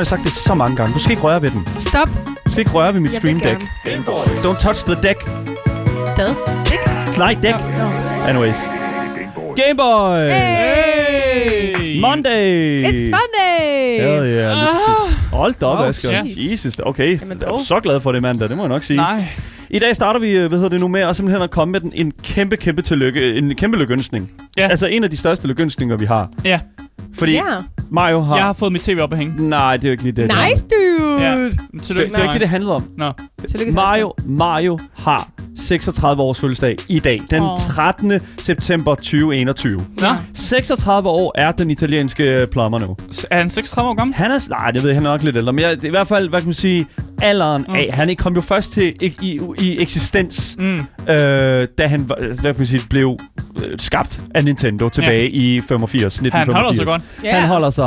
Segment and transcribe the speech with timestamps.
[0.00, 0.94] har jeg sagt det så mange gange.
[0.94, 1.68] Du skal ikke røre ved den.
[1.78, 2.08] Stop.
[2.46, 3.62] Du skal ikke røre ved mit Jeg stream deck.
[4.44, 5.24] Don't touch the deck.
[6.16, 6.34] Hvad?
[7.18, 7.56] Nej, deck.
[8.28, 8.56] Anyways.
[9.56, 10.28] Game Boy!
[10.30, 12.00] Hey!
[12.00, 12.82] Monday!
[12.84, 14.00] It's Monday!
[14.00, 14.68] Hell yeah.
[14.68, 15.10] Ah.
[15.32, 16.10] Hold da op, Oh, Asger.
[16.24, 16.52] jeez.
[16.52, 16.78] Jesus.
[16.78, 18.96] Okay, Jamen jeg er så glad for det mandag, det må jeg nok sige.
[18.96, 19.24] Nej.
[19.70, 21.80] I dag starter vi, øh, hvad hedder det nu, med at simpelthen at komme med
[21.80, 24.30] den, en kæmpe, kæmpe tillykke, en kæmpe lykønskning.
[24.56, 24.68] Ja.
[24.68, 26.28] Altså en af de største lykønskninger, vi har.
[26.44, 26.60] Ja,
[27.18, 27.42] Fordi Ja.
[27.90, 28.36] Mario har...
[28.36, 29.48] jeg har fået mit tv op at hænge.
[29.48, 30.32] Nej, det er jo ikke lige det.
[30.50, 31.22] Nice, dude!
[31.22, 31.38] Ja.
[31.38, 32.84] Det, Tillykke det er ikke det, det handlede om.
[32.96, 33.12] Nå.
[33.48, 37.58] Tillykke til Mario, Mario har 36 års fødselsdag i dag, den Åh.
[37.58, 38.12] 13.
[38.38, 39.86] september 2021.
[40.00, 40.06] Nå.
[40.34, 42.96] 36 år er den italienske plummer nu.
[43.30, 44.14] Er han 36 år gammel?
[44.16, 44.46] Han er...
[44.50, 45.52] Nej, det ved jeg, han er nok lidt ældre.
[45.52, 46.86] Men jeg, det er i hvert fald, hvad kan man sige,
[47.22, 47.74] alderen Mm.
[47.74, 47.90] af.
[47.92, 50.78] Han kom jo først til i, i, i eksistens, Mm.
[50.78, 53.18] øh, da han var- hvad kan man sige, blev
[53.64, 55.28] øh, skabt af Nintendo tilbage ja.
[55.32, 56.46] i 85, 1985.
[56.46, 57.24] Han holder sig godt.
[57.24, 57.36] Ja.
[57.40, 57.84] Han holder sig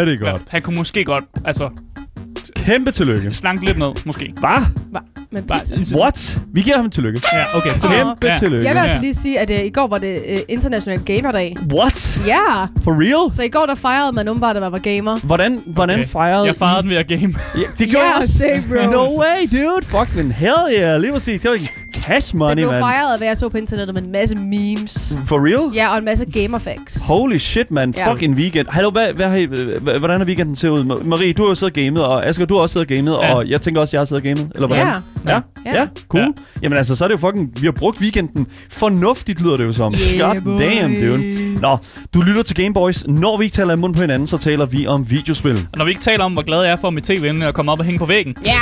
[0.00, 0.42] rigtig godt.
[0.48, 1.68] Han kunne måske godt, altså,
[2.68, 3.32] Kæmpe tillykke.
[3.32, 4.32] slanke lidt ned, måske.
[4.40, 4.64] Hvad?
[4.90, 4.98] Hva?
[5.32, 5.96] Men pizza.
[5.98, 6.40] What?
[6.54, 7.20] Vi giver ham en tillykke.
[7.32, 7.70] Ja, okay.
[7.70, 7.94] Åh.
[7.94, 8.38] Kæmpe Ja.
[8.38, 8.66] tillykke.
[8.66, 11.56] Jeg vil altså lige sige, at uh, i går var det uh, International Gamer-dag.
[11.74, 12.20] What?
[12.26, 12.66] Ja!
[12.84, 13.34] For real?
[13.34, 15.18] Så i går der fejrede man umiddelbart, at man var gamer.
[15.22, 16.08] Hvordan, hvordan Okay.
[16.08, 17.34] fejrede Jeg fejrede den ved at game.
[17.56, 18.32] Ja, det gjorde jeg også.
[18.38, 18.90] same, bro.
[18.90, 19.86] No way, dude.
[19.86, 21.00] Fucking hell yeah.
[21.00, 21.46] Lige præcis.
[22.08, 22.82] Cash Det money, blev man.
[22.82, 25.18] fejret af, hvad jeg så på internettet med en masse memes.
[25.24, 25.74] For real?
[25.74, 27.06] Ja, og en masse gamer facts.
[27.06, 27.94] Holy shit, man.
[27.96, 28.12] Ja.
[28.12, 28.66] Fucking weekend.
[28.70, 30.80] Hallo, hvad, hvad har I, h- hvordan har weekenden ser ud?
[30.84, 32.96] Ma- Marie, du har jo siddet og gamet, og Asger, du har også siddet og
[32.96, 33.34] gamet, Ja.
[33.34, 34.52] og jeg tænker også, jeg har siddet og gamet.
[34.54, 34.86] Eller hvordan?
[34.86, 34.92] Ja.
[35.32, 35.40] Ja.
[35.66, 35.80] Ja.
[35.80, 36.22] Ja, cool.
[36.22, 36.28] Ja.
[36.62, 37.50] Jamen altså, så er det jo fucking...
[37.60, 39.94] Vi har brugt weekenden fornuftigt, lyder det jo som.
[40.18, 40.60] Yeah, God boy.
[40.62, 41.58] damn, dude.
[41.60, 41.78] Nå,
[42.14, 43.04] du lytter til Gameboys.
[43.08, 45.52] Når vi ikke taler i mund på hinanden, så taler vi om videospil.
[45.72, 47.54] Og når vi ikke taler om, hvor glad jeg er for mit tv, inden jeg
[47.54, 48.52] kommer op og hænge på væggen, Ja!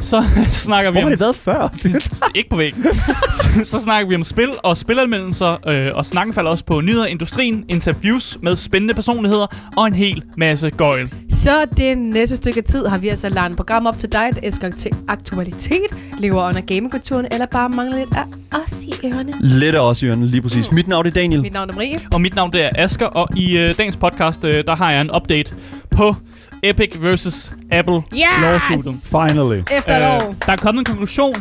[0.00, 1.10] så snakker vi Hvor har om...
[1.10, 1.68] det været før?
[2.34, 2.84] ikke på væggen.
[3.64, 7.06] så, så snakker vi om spil og spilanmeldelser, øh, og snakken falder også på nyheder,
[7.06, 9.46] industrien, interviews med spændende personligheder
[9.76, 11.10] og en hel masse gøjl.
[11.30, 14.40] Så det næste stykke tid har vi altså lavet et program op til dig, der
[14.42, 14.70] elsker
[15.08, 15.86] aktualitet,
[16.18, 18.24] lever under gamingkulturen, eller bare mangler lidt af
[18.64, 19.32] os i ørerne.
[19.40, 20.72] Lidt af os i ørene, lige præcis.
[20.72, 21.42] Mit navn er Daniel.
[21.42, 22.00] Mit navn er Marie.
[22.14, 25.00] Og mit navn det er Asker, og i øh, dagens podcast, øh, der har jeg
[25.00, 25.54] en update
[25.90, 26.16] på
[26.62, 27.52] Epic vs.
[27.72, 28.22] Apple Yes!
[28.42, 28.92] lawsuiten.
[29.10, 29.62] Finally.
[29.78, 30.34] Efter et år.
[30.46, 31.34] der er kommet en konklusion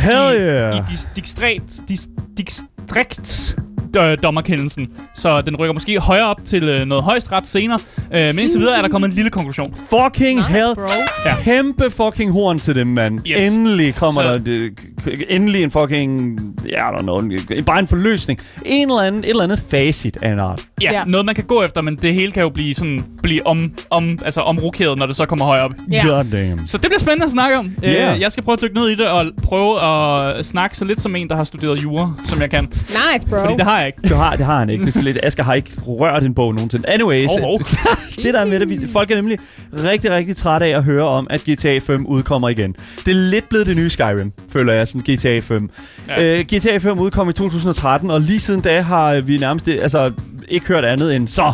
[0.00, 0.76] Hell i, yeah.
[0.76, 3.54] i dis- distrikt, dis- distrikt
[3.96, 4.88] øh, dommerkendelsen.
[5.14, 7.78] Så den rykker måske højere op til øh, noget højesteret senere.
[8.14, 9.74] Øh, men indtil videre er der kommet en lille konklusion.
[9.90, 10.74] Fucking Nice, hell.
[10.74, 10.82] bro.
[11.26, 11.34] Ja.
[11.42, 13.20] Kæmpe fucking horn til dem, mand.
[13.26, 13.52] Yes.
[13.56, 14.70] Endelig kommer Så- der det,
[15.02, 16.38] k- endelig en fucking...
[16.68, 17.18] Ja, I don't know.
[17.18, 18.40] en- Bare en forløsning.
[18.64, 20.62] En eller anden, et eller andet facit af en art.
[20.82, 21.04] Ja, Ja.
[21.06, 24.18] noget man kan gå efter, men det hele kan jo blive sådan blive om, om,
[24.24, 25.70] altså omrokeret, når det så kommer højere op.
[25.92, 26.06] Ja.
[26.06, 26.66] God damn.
[26.66, 27.70] Så det bliver spændende at snakke om.
[27.84, 28.14] Yeah.
[28.14, 29.80] Øh, jeg skal prøve at dykke ned i det og prøve
[30.38, 32.64] at snakke så lidt som en, der har studeret jura, som jeg kan.
[32.64, 33.36] Nice, bro.
[33.40, 33.98] Fordi det har jeg ikke.
[34.02, 34.86] Det har, det har han ikke.
[34.86, 36.88] Det er lidt, Asger har ikke rørt en bog nogensinde.
[36.88, 37.58] Anyways, Hov, hov.
[38.24, 39.38] det der er med det, vi- folk er nemlig
[39.84, 42.72] rigtig, rigtig trætte af at høre om, at GTA 5 udkommer igen.
[43.06, 45.70] Det er lidt blevet det nye Skyrim, føler jeg, sådan GTA 5.
[46.08, 46.22] Ja.
[46.22, 46.38] Ja.
[46.38, 50.12] Øh, GTA 5 udkom i 2013, og lige siden da har vi nærmest altså,
[50.48, 51.52] ikke hørt andet end, så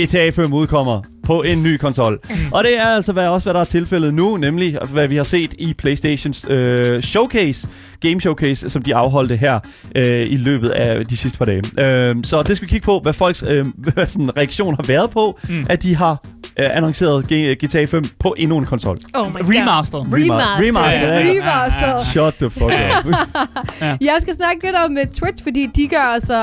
[0.00, 2.18] GTA 5 udkommer på en ny konsol.
[2.52, 5.22] Og det er altså hvad, også, hvad der er tilfældet nu, nemlig hvad vi har
[5.22, 7.68] set i PlayStations øh, showcase,
[8.00, 9.58] game showcase, som de afholdte her
[9.96, 11.62] øh, i løbet af de sidste par dage.
[11.78, 15.10] Øh, så det skal vi kigge på, hvad folks øh, hvad sådan, reaktion har været
[15.10, 15.66] på, Mm.
[15.68, 16.24] at de har
[16.58, 18.96] øh, annonceret G- GTA 5 på endnu en konsol.
[19.14, 19.40] Oh god.
[19.42, 19.98] Remaster.
[19.98, 20.68] Remaster.
[20.68, 21.30] Remaster, ja, ja, ja.
[21.30, 22.10] Remaster.
[22.10, 23.14] Shut the fuck up.
[24.08, 26.34] Jeg skal snakke lidt om uh, Twitch, fordi de gør altså...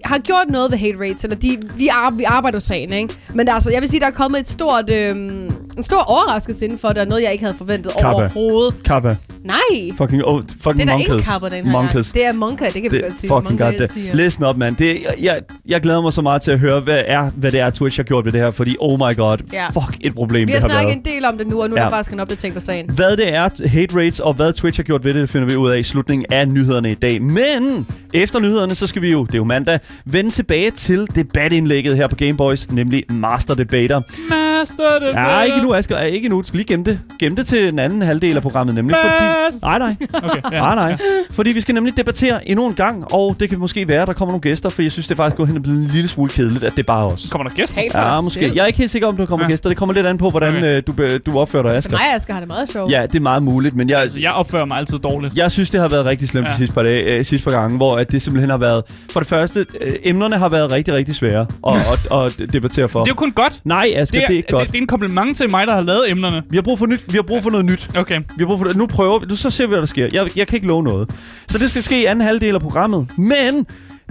[0.04, 3.14] har gjort noget ved hate rates, eller de, vi, ar- vi arbejder jo sagen, ikke?
[3.34, 6.78] Men altså, jeg vil sige, der er kommet et stort, øhm, en stor overraskelse inden
[6.78, 8.08] for det, og noget, jeg ikke havde forventet Kappa.
[8.08, 8.74] overhovedet.
[8.84, 9.16] Kappa.
[9.44, 9.92] Nej!
[9.98, 11.14] Fucking, oh, fucking Det er der monkers.
[11.16, 12.12] ikke kapper den her monkers.
[12.12, 12.14] gang.
[12.14, 13.28] Det er Monka, det kan vi Det godt sige.
[13.28, 13.78] fucking Monka godt.
[13.78, 14.14] Det.
[14.14, 14.76] Listen op, mand.
[14.76, 17.60] Det, jeg, jeg, jeg glæder mig så meget til at høre, hvad, er, hvad det
[17.60, 19.66] er, Twitch har gjort ved det her, fordi oh my god, Ja.
[19.66, 21.76] fuck et problem Vi det har har snakket en del om det nu, og nu
[21.76, 21.84] er Ja.
[21.84, 22.90] der faktisk en opdatering på sagen.
[22.90, 25.56] Hvad det er, hate rates, og hvad Twitch har gjort ved det, det finder vi
[25.56, 27.22] ud af i slutningen af nyhederne i dag.
[27.22, 31.96] Men efter nyhederne, så skal vi jo, det er jo mandag, vende tilbage til debatindlægget
[31.96, 34.00] her på Gameboys, nemlig Master Debater.
[34.30, 36.00] Master det Ja, ikke nu, Asger.
[36.00, 36.38] Ikke nu.
[36.38, 36.98] Du skal lige gemme det.
[37.18, 39.24] Gemme det til den anden halvdel af programmet, nemlig fordi...
[39.62, 39.96] Nej, nej.
[40.22, 40.58] Okay, ja.
[40.60, 40.96] Nej, nej.
[41.30, 44.14] Fordi vi skal nemlig debattere endnu en gang, og det kan måske være, at der
[44.14, 46.08] kommer nogle gæster, for jeg synes, det er faktisk gået hen og blevet en lille
[46.08, 47.28] smule kedeligt, at det er bare os.
[47.30, 47.80] Kommer der gæster?
[47.80, 48.40] Helt Ja, måske.
[48.40, 48.52] selv.
[48.54, 49.50] Jeg er ikke helt sikker om, der kommer Ja.
[49.50, 49.70] gæster.
[49.70, 50.76] Det kommer lidt an på, hvordan Okay.
[50.76, 50.92] øh, du,
[51.32, 51.90] du opfører dig, Så Asger.
[51.90, 52.92] mig og Asger har det meget sjovt.
[52.92, 55.36] Ja, det er meget muligt, men jeg, Altså, jeg opfører mig altid dårligt.
[55.36, 56.52] jeg synes, det har været rigtig slemt Ja.
[56.52, 58.82] de sidste par, dage, øh, sidste par gange, hvor at det simpelthen har været...
[59.12, 61.74] For det første, øh, emnerne har været rigtig, rigtig svære at,
[62.12, 63.00] at, at debattere for.
[63.00, 63.60] Det er jo kun godt.
[63.64, 64.62] Nej, Asger, Det er, det er ikke godt.
[64.66, 66.42] Det, det er en kompliment til mig, der har lavet emnerne.
[66.50, 67.88] Vi har brug for, nyt, vi har brug for noget nyt.
[67.96, 68.18] Okay.
[68.18, 68.68] Vi har brug for.
[68.76, 70.08] Nu prøver Nu så ser vi, hvad der sker.
[70.12, 71.10] Jeg, jeg kan ikke love noget.
[71.48, 73.06] Så det skal ske i anden halvdel af programmet.
[73.18, 73.66] Men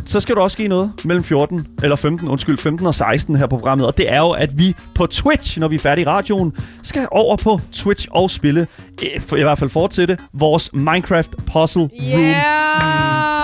[0.05, 3.47] så skal der også ske noget mellem 14, eller 15, undskyld, 15 og 16 her
[3.47, 3.87] på programmet.
[3.87, 6.53] Og det er jo, at vi på Twitch, når vi er færdige i radioen,
[6.83, 8.67] skal over på Twitch og spille,
[9.01, 12.19] eh, i hvert fald fortsætte, vores Minecraft Puzzle Room.
[12.19, 12.81] Yeah!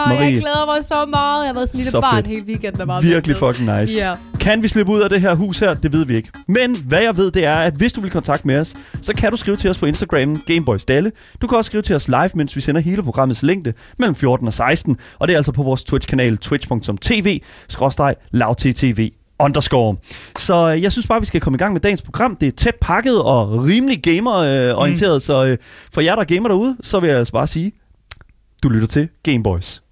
[0.08, 0.19] Marie.
[0.24, 1.44] Jeg glæder mig så meget.
[1.44, 2.28] Jeg har været sådan en lille Så barn fedt.
[2.28, 2.92] hele weekenden.
[3.02, 3.94] Virkelig fucking nice.
[4.00, 4.14] Ja.
[4.39, 5.74] Kan vi slippe ud af det her hus her?
[5.74, 6.30] Det ved vi ikke.
[6.48, 9.31] Men hvad jeg ved, det er, at hvis du vil kontakte med os, så kan
[9.31, 11.12] du skrive til os på Instagram, Gameboys Dalle.
[11.42, 14.48] Du kan også skrive til os live, mens vi sender hele programmets længde mellem 14
[14.48, 14.98] og 16.
[15.19, 17.42] Og det er altså på vores Twitch-kanal, twitch.tv,
[18.31, 19.95] lavttv underscore.
[20.38, 22.36] Så øh, jeg synes bare, vi skal komme i gang med dagens program.
[22.36, 25.19] Det er tæt pakket og rimelig gamer-orienteret, mm.
[25.19, 25.57] så øh,
[25.94, 27.72] for jer, der er gamer derude, så vil jeg altså bare sige,
[28.63, 29.87] du lytter til Gameboys.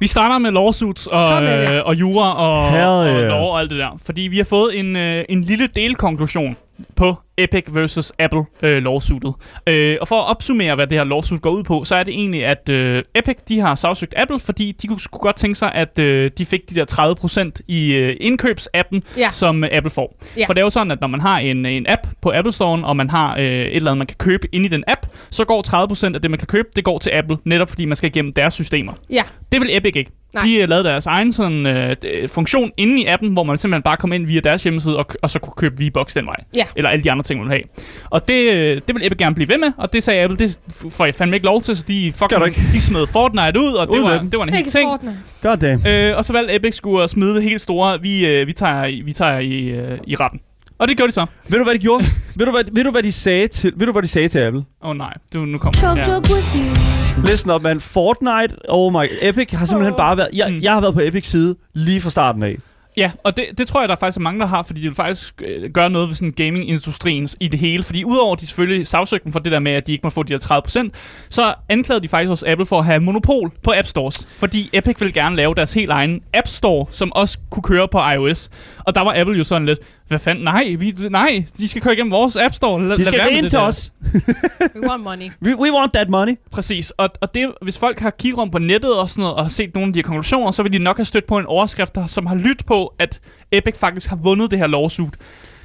[0.00, 3.28] Vi starter med lawsuits og, med øh, og jura og, Hell og yeah.
[3.28, 3.98] lov og alt det der.
[4.06, 6.56] Fordi vi har fået en, øh, en lille delkonklusion
[6.96, 9.34] på Epic versus Apple øh, lawsuitet.
[9.66, 12.14] Øh, og for at opsummere, hvad det her lawsuit går ud på, så er det
[12.14, 15.72] egentlig, at øh, Epic de har sagsøgt Apple, fordi de kunne, skulle godt tænke sig,
[15.74, 19.30] at øh, de fik de der 30% i øh, indkøbsappen, Ja.
[19.30, 20.16] som øh, Apple får.
[20.38, 20.46] Ja.
[20.46, 22.84] For det er jo sådan, at når man har en, en app på Apple Store,
[22.84, 25.44] og man har øh, et eller andet, man kan købe ind i den app, så
[25.44, 28.08] går 30% af det, man kan købe, det går til Apple, netop fordi man skal
[28.10, 28.92] igennem deres systemer.
[29.10, 29.22] Ja.
[29.52, 30.10] Det vil Epic ikke.
[30.34, 30.44] Nej.
[30.46, 33.96] De uh, lavede deres egen sådan, uh, funktion inde i appen, hvor man simpelthen bare
[33.96, 36.36] kom ind via deres hjemmeside og, og så kunne købe V-Bucks den vej.
[36.56, 36.64] Ja.
[36.76, 37.62] Eller alle de andre ting, man vil have.
[38.10, 40.58] Og det, øh, det vil Epic gerne blive ved med, og det sagde Apple, det
[40.90, 42.60] får jeg fandme ikke lov til, så de, fucking, ikke.
[42.72, 44.88] de smed Fortnite ud, og det var, det var en hel ting.
[44.90, 45.16] Fortnite.
[45.42, 45.86] God damn.
[45.86, 48.84] Øh, og så valgte Epic skulle at smide det helt store, vi, øh, vi tager,
[48.84, 50.40] i- vi tager i, øh, i retten.
[50.78, 51.26] Og det gjorde de så.
[51.48, 52.04] Ved du, hvad de gjorde?
[52.36, 54.38] ved, du, hvad, ved du, hvad de sagde til, ved du, hvad de sagde til
[54.38, 54.60] Apple?
[54.82, 56.04] Åh oh, nej, du, nu kommer Chug, ja.
[56.04, 57.07] chug with you.
[57.26, 57.80] Listen up, man.
[57.80, 59.06] Fortnite, oh my...
[59.22, 60.28] Epic har simpelthen bare været...
[60.34, 60.58] Jeg, Mm.
[60.62, 62.56] jeg har været på Epics side lige fra starten af.
[62.96, 64.94] Ja, og det, det tror jeg, der er faktisk mange, der har, fordi de vil
[64.94, 67.82] faktisk øh, gøre noget ved sådan gaming-industrien i det hele.
[67.84, 70.10] Fordi udover at de selvfølgelig sagsøgte dem for det der med, at de ikke må
[70.10, 73.72] få de her 30%, så anklagede de faktisk også Apple for at have monopol på
[73.76, 74.26] App Stores.
[74.38, 77.98] Fordi Epic ville gerne lave deres helt egen App Store, som også kunne køre på
[78.14, 78.50] iOS.
[78.78, 81.92] Og der var Apple jo sådan lidt, hvad fanden, nej, vi, nej, de skal køre
[81.94, 82.88] igennem vores App Store.
[82.88, 83.92] Lad, De skal ind det til der." os.
[84.76, 85.24] We want money.
[85.42, 86.32] We, we want that money.
[86.50, 89.44] Præcis, og, og det, hvis folk har kigget rundt på nettet og sådan noget, og
[89.44, 91.46] har set nogle af de her konklusioner, så vil de nok have stødt på en
[91.46, 93.20] overskrift, der, som har lyttet på, at
[93.52, 95.12] Epic faktisk har vundet det her lawsuit.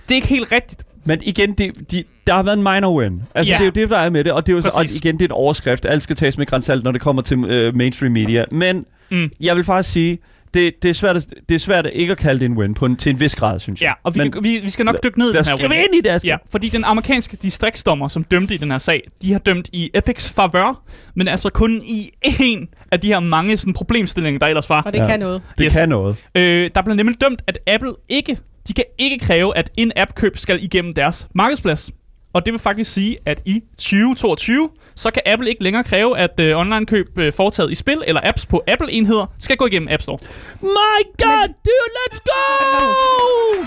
[0.09, 0.83] Det er ikke helt rigtigt.
[1.05, 3.21] Men igen, det, de, der har været en minor win.
[3.35, 3.57] Altså, Ja.
[3.57, 4.31] det er jo det, der er med det.
[4.31, 5.85] Og, det er jo så, og igen, det er en overskrift.
[5.85, 8.45] Alt skal tages med grænsalt, når det kommer til øh, mainstream media.
[8.51, 9.31] Men Mm.
[9.39, 10.17] jeg vil faktisk sige,
[10.53, 12.73] det, det, er svært at, det er svært at ikke at kalde det en win
[12.73, 13.87] på en, til en vis grad, synes jeg.
[13.87, 15.71] Ja, og vi, Men kan, vi, vi skal nok dykke ned i den her win.
[15.71, 16.29] ind i det, Asger.
[16.31, 19.89] Ja, fordi den amerikanske distriktsdommer, som dømte i den her sag, de har dømt i
[19.95, 20.83] Epics favør,
[21.15, 22.09] men altså kun i
[22.39, 24.81] en af de her mange sådan, problemstillinger, der ellers var.
[24.81, 25.07] Og det Ja.
[25.07, 25.41] kan noget.
[25.57, 25.75] Det Yes.
[25.75, 26.25] kan noget.
[26.35, 30.37] Øh, der blev nemlig dømt, at Apple ikke, de kan ikke kræve, at en app-køb
[30.37, 31.91] skal igennem deres markedsplads.
[32.33, 36.39] Og det vil faktisk sige, at i 2022, så kan Apple ikke længere kræve, at
[36.39, 40.17] øh, online-køb øh, foretaget i spil eller apps på Apple-enheder skal gå igennem App Store.
[40.61, 42.45] My God, dude, let's go!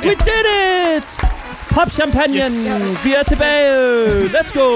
[0.07, 0.47] We did
[0.97, 1.05] it!
[1.71, 2.35] Pop champagne,
[3.05, 4.25] vi er tilbage.
[4.25, 4.69] Let's go!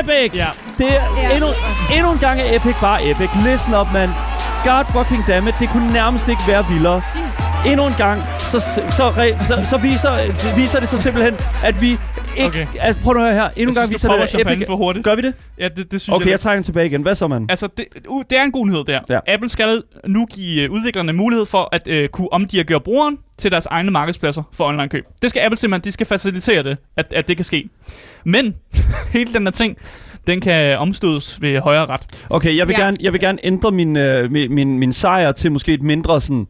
[0.00, 0.30] Epic!
[0.34, 0.46] Ja.
[0.78, 1.34] Det er Ja.
[1.34, 1.48] endnu,
[1.96, 3.30] endnu en gang er Epic bare Epic.
[3.46, 4.08] Listen up, man.
[4.64, 5.54] God fucking damn it.
[5.60, 7.02] Det kunne nærmest ikke være vildere.
[7.16, 7.51] Jesus.
[7.66, 12.46] Endnu en gang, så, så, så, så viser, viser det sig simpelthen, at vi ikke...
[12.46, 12.66] Okay.
[12.80, 13.48] Altså, prøv nu at høre her.
[13.56, 14.66] Endnu en gang synes, viser det, at Epic...
[14.66, 15.04] for hurtigt.
[15.04, 15.34] Gør vi det?
[15.58, 16.30] Ja, det, det synes Okay, jeg.
[16.30, 17.02] jeg trækker den tilbage igen.
[17.02, 17.50] Hvad så, mand?
[17.50, 19.00] Altså, det, uh, det er en god nyhed der.
[19.10, 19.18] Ja.
[19.28, 23.66] Apple skal nu give uh, udviklerne mulighed for at uh, kunne omdirigere brugeren til deres
[23.66, 25.04] egne markedspladser for online køb.
[25.22, 27.68] Det skal Apple simpelthen, de skal facilitere det, at, at det kan ske.
[28.24, 28.54] Men
[29.14, 29.76] hele den her ting,
[30.26, 32.02] den kan omstødes ved højere ret.
[32.30, 32.84] Okay, jeg vil, Ja.
[32.84, 36.20] gerne, jeg vil gerne ændre min, øh, min, min, min sejr til måske et mindre
[36.20, 36.46] sådan...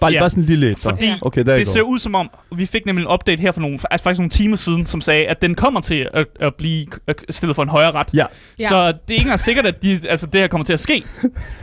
[0.00, 0.18] Bare, Ja.
[0.18, 0.82] bare sådan lille et, så.
[0.88, 3.52] Fordi Okay, der er det ser ud som om, vi fik nemlig en update her
[3.52, 6.54] for nogle, altså faktisk nogle timer siden, som sagde, at den kommer til at, at
[6.54, 6.86] blive
[7.30, 8.08] stillet for en højere ret.
[8.14, 8.24] Ja.
[8.60, 8.68] Ja.
[8.68, 11.02] Så det er ikke engang sikkert, at de, altså, det her kommer til at ske.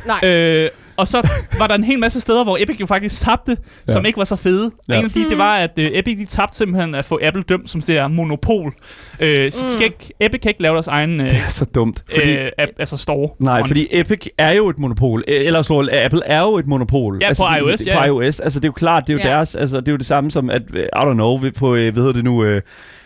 [0.08, 0.30] Nej.
[0.30, 3.94] Øh, og så var der en hel masse steder, hvor Epic jo faktisk tabte, ja.
[3.94, 4.72] Som ikke var så fede.
[4.90, 5.00] Ja.
[5.00, 7.70] En af de, det var, at uh, Epic de tabte simpelthen at få Apple dømt
[7.70, 8.74] som det der monopol.
[9.20, 9.70] Øh, så de Mm.
[9.74, 12.04] skal ikke, Epic kan ikke lave deres egen uh, Det er så dumt.
[12.14, 13.30] Fordi, øh, app, altså store.
[13.40, 13.68] nej, front.
[13.68, 15.24] fordi Epic er jo et monopol.
[15.28, 17.18] Øh, Eller slår, Apple er jo et monopol.
[17.22, 18.40] Ja, på de, iOS, det, ja, På iOS.
[18.40, 19.36] Altså, det er jo klart, det er jo Ja.
[19.36, 19.56] deres...
[19.56, 20.62] Altså, det er jo det samme som, at...
[20.76, 22.44] I don't know, vi- på, hvad hedder det nu...
[22.44, 22.62] Øh,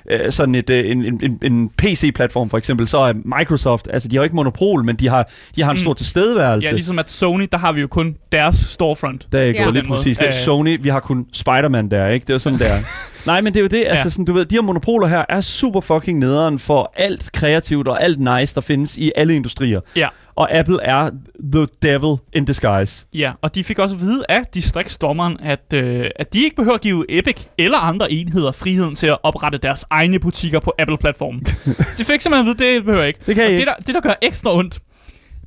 [0.10, 4.16] øh, sådan et, øh, en, en, en, PC-platform for eksempel, så er Microsoft, altså de
[4.16, 5.78] har jo ikke monopol, men de har, de har en Mm.
[5.78, 6.68] stor tilstedeværelse.
[6.68, 9.28] Ja, ligesom at Sony, der har vi jo kun deres storefront.
[9.32, 9.52] Der er Ja.
[9.64, 9.70] ja.
[9.70, 10.20] Lige præcis.
[10.20, 10.44] Ja, Ja, ja.
[10.44, 12.24] Sony, vi har kun Spider-Man der, ikke?
[12.24, 12.74] Det er jo sådan der.
[13.26, 15.42] Nej, men det er jo det, altså sådan, du ved, de her monopoler her er
[15.42, 19.80] super fucking nederen for alt kreativt og alt nice, der findes i alle industrier.
[19.96, 20.08] Ja.
[20.42, 21.10] Og Apple er
[21.54, 23.06] the devil in disguise.
[23.14, 26.76] Ja, og de fik også at vide af distriktsdommeren, at, øh, at de ikke behøver
[26.76, 31.42] at give Epic eller andre enheder friheden til at oprette deres egne butikker på Apple-platformen.
[31.98, 33.20] de fik simpelthen at vide, det behøver ikke.
[33.26, 33.66] Det kan I og det, ikke.
[33.66, 34.80] der, det, der gør ekstra ondt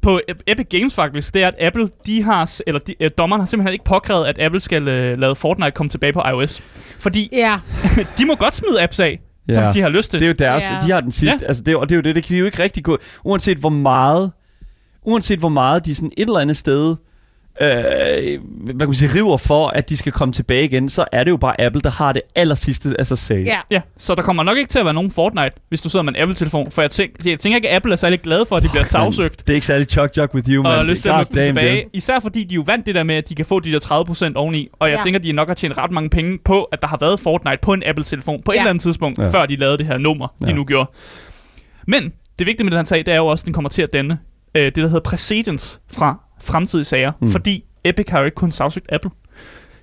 [0.03, 3.11] på Ep- Epic Games faktisk, det er, at Apple, de har, s- eller de, øh,
[3.19, 6.63] dommeren har simpelthen ikke påkrævet, at Apple skal øh, lade Fortnite komme tilbage på iOS.
[6.99, 7.61] Fordi Ja.
[8.19, 9.55] de må godt smide apps af, Ja.
[9.55, 10.21] som de har lyst til.
[10.21, 10.87] Det er jo deres, Ja.
[10.87, 11.47] de har den sidste, Ja.
[11.47, 13.59] altså det, og det er jo det, det kan de jo ikke rigtig gå, uanset
[13.59, 14.33] hvor meget,
[15.05, 16.97] uanset hvor meget de sådan et eller andet sted,
[17.61, 17.69] øh,
[18.65, 21.31] hvad kan man sige, river for, at de skal komme tilbage igen, så er det
[21.31, 23.41] jo bare Apple, der har det aller sidste af sig selv.
[23.47, 23.59] Ja.
[23.71, 26.13] Ja, så der kommer nok ikke til at være nogen Fortnite, hvis du sidder med
[26.15, 26.71] en Apple-telefon.
[26.71, 28.85] For jeg, tænk, jeg tænker ikke, at Apple er særlig glad for, at de bliver
[28.85, 29.41] sagsøgt.
[29.47, 30.73] Det er ikke særlig chok chok with you, og man.
[30.79, 31.83] har lyst til at lukke dem damn, tilbage.
[31.83, 31.91] dude.
[31.93, 33.81] Især fordi de jo vandt det der med, at de kan få de der
[34.31, 34.69] 30% oveni.
[34.73, 35.03] Og jeg Ja.
[35.05, 37.59] tænker, at de nok har tjent ret mange penge på, at der har været Fortnite
[37.63, 38.61] på en Apple-telefon på et Ja.
[38.61, 39.25] eller andet tidspunkt, Ja.
[39.25, 39.31] ja.
[39.31, 40.53] før de lavede det her nummer, de Ja.
[40.55, 40.91] nu gjorde.
[41.89, 43.83] Men det vigtige med den her sag, det er jo også, at den kommer til
[43.83, 44.19] at danne
[44.55, 47.13] øh, det, der hedder præcedens fra fremtidige sager.
[47.21, 47.31] Mm.
[47.31, 49.11] Fordi Epic har jo ikke kun sagsøgt Apple.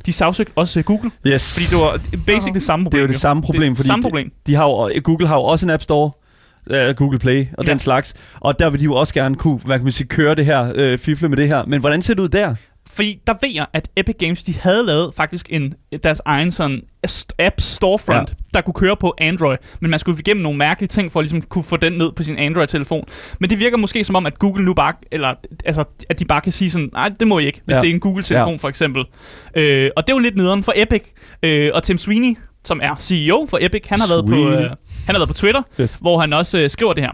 [0.06, 1.54] De sagsøgte også øh, Google, Yes.
[1.54, 3.02] fordi det var basically det samme det er problem.
[3.02, 4.32] jo det samme problem, det er fordi samme de- problem.
[4.48, 6.12] De har jo, Google har jo også en App Store,
[6.72, 7.72] uh, Google Play og Ja.
[7.72, 10.36] den slags, og der vil de jo også gerne kunne, hvad kan man sige, køre
[10.36, 11.64] det her, øh, fifle med det her.
[11.68, 12.56] Men hvordan ser det ud der?
[12.90, 15.74] Fordi der ved jeg, at Epic Games, de havde lavet faktisk en,
[16.04, 16.82] deres egen sådan
[17.40, 18.36] app storefront, ja.
[18.54, 19.58] der kunne køre på Android.
[19.80, 22.24] Men man skulle igennem nogle mærkelige ting for at ligesom kunne få den ned på
[22.24, 23.04] sin Android-telefon.
[23.40, 25.34] Men det virker måske som om, at Google nu bare, eller
[25.66, 27.82] altså, at de bare kan sige sådan, nej, det må I ikke, hvis Ja.
[27.82, 28.58] det er en Google-telefon Ja.
[28.58, 29.04] for eksempel.
[29.56, 31.04] Øh, og det er jo lidt nederen for Epic.
[31.44, 34.70] Øh, og Tim Sweeney, som er CEO for Epic, han har, været på, øh,
[35.06, 35.98] han har været på Twitter, Yes.
[36.02, 37.12] hvor han også øh, skriver det her.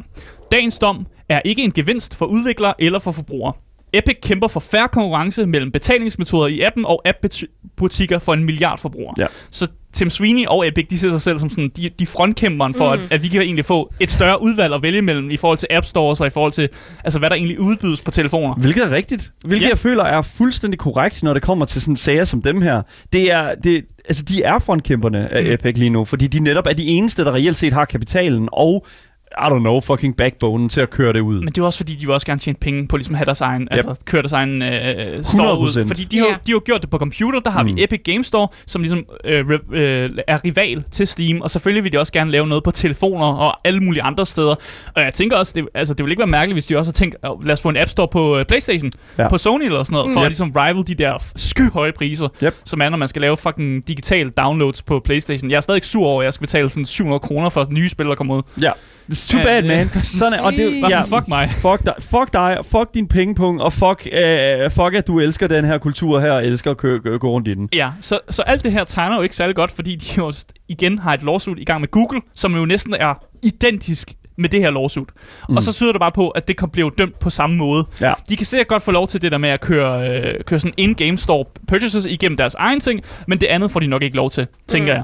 [0.52, 3.54] Dagens dom er ikke en gevinst for udviklere eller for forbrugere.
[3.94, 9.14] Epic kæmper for færre konkurrence mellem betalingsmetoder i appen og app-butikker for en milliard forbrugere.
[9.18, 9.26] Ja.
[9.52, 12.86] Så Tim Sweeney og Epic, de ser sig selv som sådan, de, de frontkæmperen for,
[12.88, 12.92] Mm.
[12.94, 15.68] at, at vi kan egentlig få et større udvalg at vælge mellem i forhold til
[15.72, 16.70] App Stores og i forhold til,
[17.04, 18.56] altså hvad der egentlig udbydes på telefoner.
[18.56, 19.32] Hvilket er rigtigt.
[19.46, 19.70] Hvilket Ja.
[19.70, 22.82] jeg føler er fuldstændig korrekt, når det kommer til sådan sager som dem her.
[23.14, 25.52] Det er, det, altså de er frontkæmperne af mm.
[25.52, 28.86] Epic lige nu, fordi de netop er de eneste, der reelt set har kapitalen og
[29.32, 31.40] I don't know, fucking backbone til at køre det ud.
[31.40, 33.26] Men det er også fordi, de vil også gerne tjene penge på ligesom at have
[33.26, 33.68] deres egen, yep.
[33.72, 35.68] altså køre deres egen øh, store ud.
[35.86, 35.88] 100%.
[35.88, 37.70] Fordi de har, de har jo gjort det på computer, der har mm.
[37.70, 37.76] Mm.
[37.76, 41.84] vi Epic Games Store, som ligesom øh, re- øh, er rival til Steam, og selvfølgelig
[41.84, 44.56] vil de også gerne lave noget på telefoner og alle mulige andre steder.
[44.96, 46.94] Og jeg tænker også, det, altså, det vil ikke være mærkeligt, hvis de også har
[46.94, 49.30] tænkt, oh, lad os få en App Store på øh, Playstation, ja.
[49.30, 50.26] På Sony eller sådan noget, for Mm.
[50.26, 52.56] at ligesom rival de der skyhøje priser, Yep.
[52.66, 55.52] som er, når man skal lave fucking digitale downloads på Playstation.
[55.52, 58.06] Jeg er stadig sur over, at jeg skal betale sådan 700 kroner for nye spil,
[58.06, 58.42] der kommer ud.
[58.62, 58.72] Ja.
[59.12, 59.90] It's too bad, man.
[60.04, 61.50] Sådan er, og det, ja, fuck mig.
[61.50, 65.66] Fuck dig, fuck dig, fuck din pengepunkt, og fuck, øh, fuck at du elsker den
[65.66, 67.70] her kultur her, og elsker at kø- gå rundt i den.
[67.74, 70.34] Ja, så, så alt det her tegner jo ikke særlig godt, fordi de jo
[70.70, 74.60] igen har et lawsuit i gang med Google, som jo næsten er identisk med det
[74.60, 75.08] her lawsuit.
[75.50, 75.58] Mm.
[75.58, 77.86] Og så tyder det bare på, at det bliver jo dømt på samme måde.
[78.02, 78.14] Ja.
[78.30, 80.74] De kan sikkert godt få lov til det der med at køre, øh, køre sådan
[80.78, 84.30] in-game store purchases igennem deres egen ting, men det andet får de nok ikke lov
[84.32, 84.98] til, tænker Mm.
[84.98, 85.04] jeg.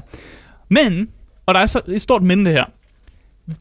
[0.90, 1.08] Men,
[1.46, 2.64] og der er så et stort men det her,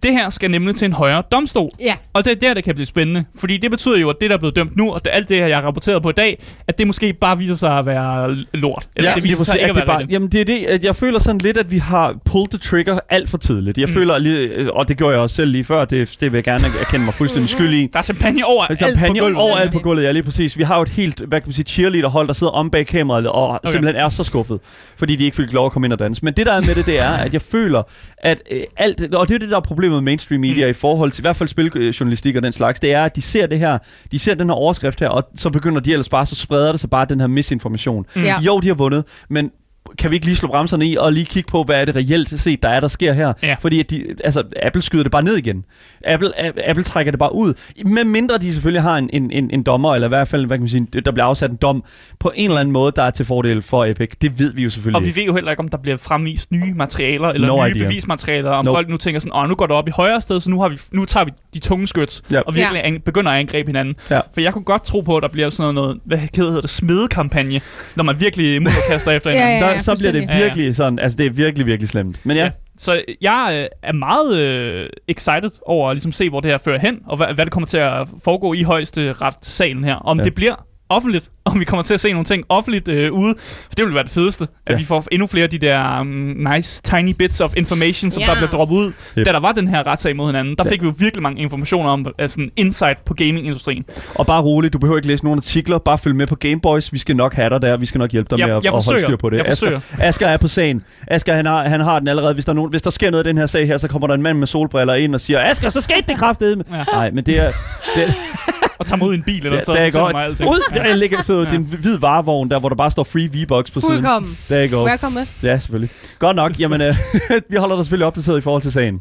[0.03, 1.69] det her skal nemlig til en højere domstol.
[1.79, 1.95] Ja.
[2.13, 3.25] Og det er der, det kan blive spændende.
[3.39, 5.37] Fordi det betyder jo, at det, der er blevet dømt nu, og det, alt det,
[5.37, 8.35] her, jeg har rapporteret på i dag, at det måske bare viser sig at være
[8.53, 8.87] lort.
[8.95, 10.07] Eller det lige viser sig ikke at at det være bare.
[10.09, 12.99] Jamen det er det, at jeg føler sådan lidt, at vi har pulled the trigger
[13.09, 13.77] alt for tidligt.
[13.77, 13.93] Jeg Mm.
[13.93, 16.65] føler lige, og det gjorde jeg også selv lige før, det, det vil jeg gerne
[16.81, 17.89] erkende mig fuldstændig skyld i.
[17.93, 19.37] Der er champagne over alt Champagne på gulvet.
[19.37, 20.57] overalt på gulvet, ja lige præcis.
[20.57, 23.27] Vi har jo et helt, hvad kan man sige, cheerleader-hold, der sidder om bag kameraet
[23.27, 23.71] og okay.
[23.71, 24.59] simpelthen er så skuffet,
[24.97, 26.25] fordi de ikke fik lov at komme ind og danse.
[26.25, 27.83] Men det der er med det, det er, at jeg føler,
[28.17, 30.69] at øh, alt, og det er det, der er problemet med mainstream media Mm.
[30.69, 33.45] i forhold til, i hvert fald spiljournalistik og den slags, det er, at de ser
[33.47, 33.77] det her,
[34.11, 36.79] de ser den her overskrift her, og så begynder de ellers bare, så spreder det
[36.79, 38.05] sig bare den her misinformation.
[38.15, 38.21] Mm.
[38.23, 38.39] Ja.
[38.41, 39.51] Jo, de har vundet, men
[39.97, 42.39] kan vi ikke lige slå bremserne i og lige kigge på, hvad er det reelt
[42.39, 43.33] set, der er, der sker her?
[43.43, 43.55] Ja.
[43.59, 45.65] Fordi at de, altså, Apple skyder det bare ned igen.
[46.05, 46.31] Apple,
[46.69, 47.53] Apple trækker det bare ud.
[47.85, 50.57] Med mindre de selvfølgelig har en, en, en, en dommer, eller i hvert fald, hvad
[50.57, 51.83] kan man sige, der bliver afsat en dom
[52.19, 54.09] på en eller anden måde, der er til fordel for Epic.
[54.21, 56.51] Det ved vi jo selvfølgelig Og vi ved jo heller ikke, om der bliver fremvist
[56.51, 57.87] nye materialer, eller No nye idea.
[57.87, 58.75] bevismaterialer, om Nope.
[58.75, 60.69] folk nu tænker sådan, åh, nu går det op i højre sted, så nu, har
[60.69, 62.39] vi, nu tager vi de tunge skyts, Ja.
[62.39, 63.95] og virkelig an, begynder at angribe hinanden.
[64.09, 64.19] Ja.
[64.33, 67.61] For jeg kunne godt tro på, at der bliver sådan noget, hvad hedder det, smedekampagne,
[67.95, 69.69] når man virkelig mudderkaster efter Ja, hinanden.
[69.69, 69.79] ja.
[69.79, 72.25] Så, så bliver det virkelig sådan, altså det er virkelig, virkelig slemt.
[72.25, 72.51] Men ja, Ja.
[72.77, 76.79] Så jeg øh, er meget øh, excited over at ligesom se, hvor det her fører
[76.79, 79.95] hen, og hvad, hvad det kommer til at foregå i højeste retssalen her.
[79.95, 80.21] Om ja.
[80.21, 80.25] Ja.
[80.25, 83.35] det bliver offentligt, om vi kommer til at se nogle ting offentligt øh, ude.
[83.39, 84.77] For det vil være det fedeste, at Ja.
[84.77, 86.07] vi får endnu flere af de der um,
[86.53, 88.27] nice tiny bits of information, som yes.
[88.29, 89.25] der bliver droppet ud, Yep.
[89.25, 90.55] da der var den her retssag mod hinanden.
[90.57, 90.71] Der Ja.
[90.71, 93.85] fik vi jo virkelig mange informationer om altså, insight på gamingindustrien.
[94.15, 96.93] Og bare roligt, du behøver ikke læse nogen artikler, bare følg med på Gameboys.
[96.93, 98.73] Vi skal nok have dig der, vi skal nok hjælpe dig Jeg- med at, jeg
[98.73, 99.37] at holde styr på det.
[99.37, 100.07] Jeg Asger, forsøger.
[100.07, 100.83] Asger er på sagen.
[101.07, 102.33] Asger, han har, han har den allerede.
[102.33, 104.07] Hvis der, er nogen, hvis der sker noget i den her sag her, så kommer
[104.07, 106.63] der en mand med solbriller ind og siger, Asger, så skete det kraftedeme.
[106.71, 106.83] Ja.
[106.93, 107.51] Nej, men det er...
[107.95, 108.13] Det,
[108.79, 110.13] Og tager mod i en bil eller sådan det er noget.
[110.13, 110.13] godt.
[110.15, 110.49] mig alting.
[110.49, 111.49] Ud, der ligger så Ja.
[111.49, 113.93] din hvid varevogn, der hvor der bare står free V-Bucks på siden.
[113.93, 114.37] Fuldkommen.
[114.49, 114.89] Der er godt.
[114.89, 115.25] Welcome med.
[115.43, 115.89] Ja, selvfølgelig.
[116.19, 116.59] Godt nok.
[116.59, 116.95] Jamen, øh,
[117.49, 118.99] vi holder dig selvfølgelig opdateret i forhold til sagen.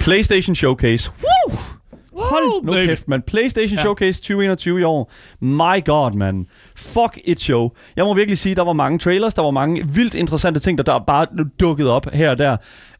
[0.00, 1.10] PlayStation Showcase.
[1.22, 1.35] Woo!
[2.30, 2.86] Hold nu baby.
[2.86, 3.22] kæft, man.
[3.22, 3.80] PlayStation Ja.
[3.82, 5.12] Showcase 2021 i år.
[5.40, 6.46] My god, man.
[6.76, 7.70] Fuck et show.
[7.96, 10.84] Jeg må virkelig sige, der var mange trailers, der var mange vildt interessante ting, der,
[10.84, 11.26] der bare
[11.60, 12.56] dukkede op her og der.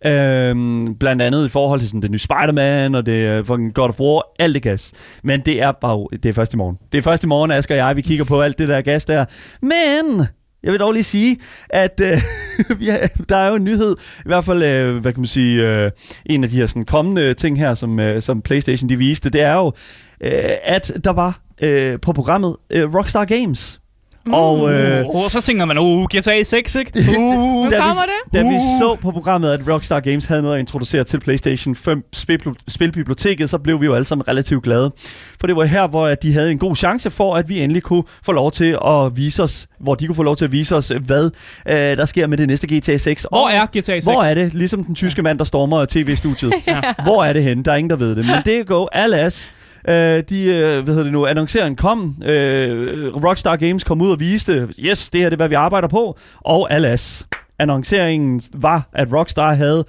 [0.06, 3.88] Øhm, blandt andet i forhold til sådan, det nye Spider-Man og det øh, fucking God
[3.88, 4.92] of War, alt det gas.
[5.25, 6.76] Men det er bare, det er først i morgen.
[6.92, 9.04] Det er først i morgen, Asger og jeg, vi kigger på alt det der gas
[9.04, 9.25] der.
[9.62, 10.26] Men
[10.62, 12.18] jeg vil dog lige sige, at øh,
[12.78, 12.86] vi
[13.28, 15.90] der er jo en nyhed, i hvert fald, øh, hvad kan man sige, øh,
[16.26, 19.40] en af de her sådan, kommende ting her, som, øh, som PlayStation de viste, det
[19.40, 19.72] er jo,
[20.20, 20.32] øh,
[20.64, 23.80] at der var øh, på programmet øh, Rockstar Games.
[24.26, 24.35] Mm.
[24.35, 26.92] Og øh, Oh, så tænker man, uh, GTA 6, ikke?
[27.00, 27.06] Uh,
[27.64, 28.35] Nu da vi- kommer det.
[28.35, 28.61] da vi Uh.
[28.80, 33.50] så på programmet, at Rockstar Games havde noget at introducere til PlayStation 5 spil- spilbiblioteket,
[33.50, 34.92] så blev vi jo alle sammen relativt glade.
[35.40, 37.83] For det var her, hvor at de havde en god chance for, at vi endelig
[37.83, 40.76] kunne få lov til at vise os, hvor de kunne få lov til at vise
[40.76, 41.30] os, hvad
[41.68, 43.26] øh, der sker med det næste GTA 6.
[43.28, 44.04] hvor Og er GTA 6?
[44.04, 44.54] Hvor er det?
[44.54, 46.52] Ligesom den tyske mand, der stormer tv-studiet.
[46.66, 46.80] Ja.
[47.04, 47.62] Hvor er det henne?
[47.64, 48.25] Der er ingen, der ved det.
[48.26, 48.87] Men det er go.
[48.92, 49.52] Alas.
[49.88, 52.16] Øh, de, øh, hvad hedder det nu, annonceringen kom.
[52.24, 55.88] Øh, Rockstar Games kom ud og viste, yes, det her det er, hvad vi arbejder
[55.88, 56.18] på.
[56.40, 57.26] Og alas,
[57.58, 59.84] annonceringen var, at Rockstar havde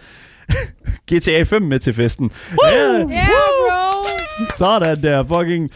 [1.13, 2.31] GTA 5 med til festen.
[2.71, 4.07] Ja, Yeah, bro.
[4.57, 5.69] sådan der, fucking...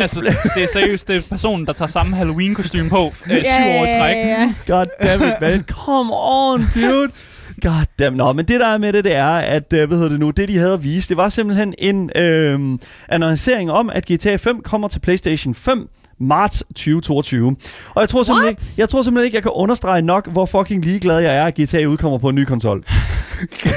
[0.00, 0.20] Altså,
[0.54, 3.12] det er seriøst, det er personen, der tager samme halloween kostume på øh,
[3.44, 4.16] syv år i træk.
[4.16, 4.54] Ja, ja.
[4.66, 5.64] God damn it, man.
[5.68, 7.12] Come on, dude.
[7.60, 8.16] God damn.
[8.16, 10.30] Nå, men det der er med det, det er, at, øh, hvad hedder det nu,
[10.30, 14.62] det de havde at vise, det var simpelthen en øh, annoncering om, at GTA 5
[14.62, 15.88] kommer til PlayStation 5
[16.20, 17.56] marts 2022.
[17.94, 18.50] Og jeg tror, simpelthen What?
[18.50, 21.54] ikke, jeg tror simpelthen ikke, jeg kan understrege nok, hvor fucking ligeglad jeg er, at
[21.60, 22.84] GTA udkommer på en ny konsol.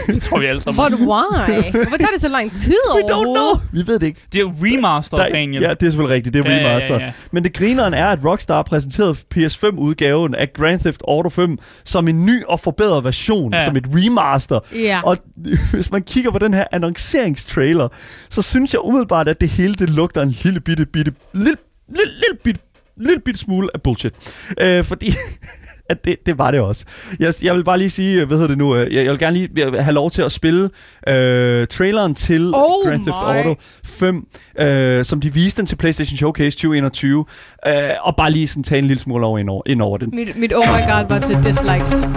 [0.08, 0.84] Det tror vi alle sammen.
[0.90, 1.72] But why?
[1.72, 3.62] Hvorfor tager det så lang tid We don't know.
[3.74, 4.22] Vi ved det ikke.
[4.34, 5.62] Det er jo remastered, Der, Daniel.
[5.64, 6.34] ja, det er selvfølgelig rigtigt.
[6.34, 7.00] Det er Ja, ja, ja, remaster.
[7.00, 7.12] ja.
[7.32, 12.26] Men det grineren er, at Rockstar præsenterede PS5-udgaven af Grand Theft Auto 5 som en
[12.26, 13.60] ny og forbedret version, Ja.
[13.60, 13.66] ja.
[13.66, 14.60] som et remaster.
[14.76, 15.02] Ja.
[15.04, 15.18] Og
[15.74, 17.88] hvis man kigger på den her annonceringstrailer,
[18.30, 21.56] så synes jeg umiddelbart, at det hele det lugter en lille bitte, bitte, lille,
[21.88, 22.62] lille, lille bitte,
[22.98, 24.14] lille bitte smule af bullshit.
[24.62, 25.12] Øh, fordi
[25.90, 26.86] at det, det var det også.
[27.20, 29.38] Jeg, jeg vil bare lige sige, hvad hedder det nu, øh, jeg, jeg vil gerne
[29.38, 30.70] lige have lov til at spille
[31.08, 33.38] øh, traileren til Oh Grand Theft my.
[33.38, 34.28] Auto 5,
[34.60, 37.26] øh, som de viste den til PlayStation Showcase 2021,
[37.68, 40.10] øh, og bare lige sådan tage en lille smule over ind over, ind over den.
[40.14, 42.08] Mit, mit oh my god var til dislikes.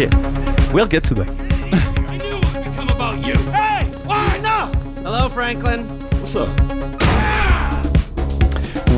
[0.00, 0.10] Yeah.
[0.74, 1.30] We'll get to that.
[5.02, 5.80] Hello, Franklin.
[6.22, 6.99] What's up?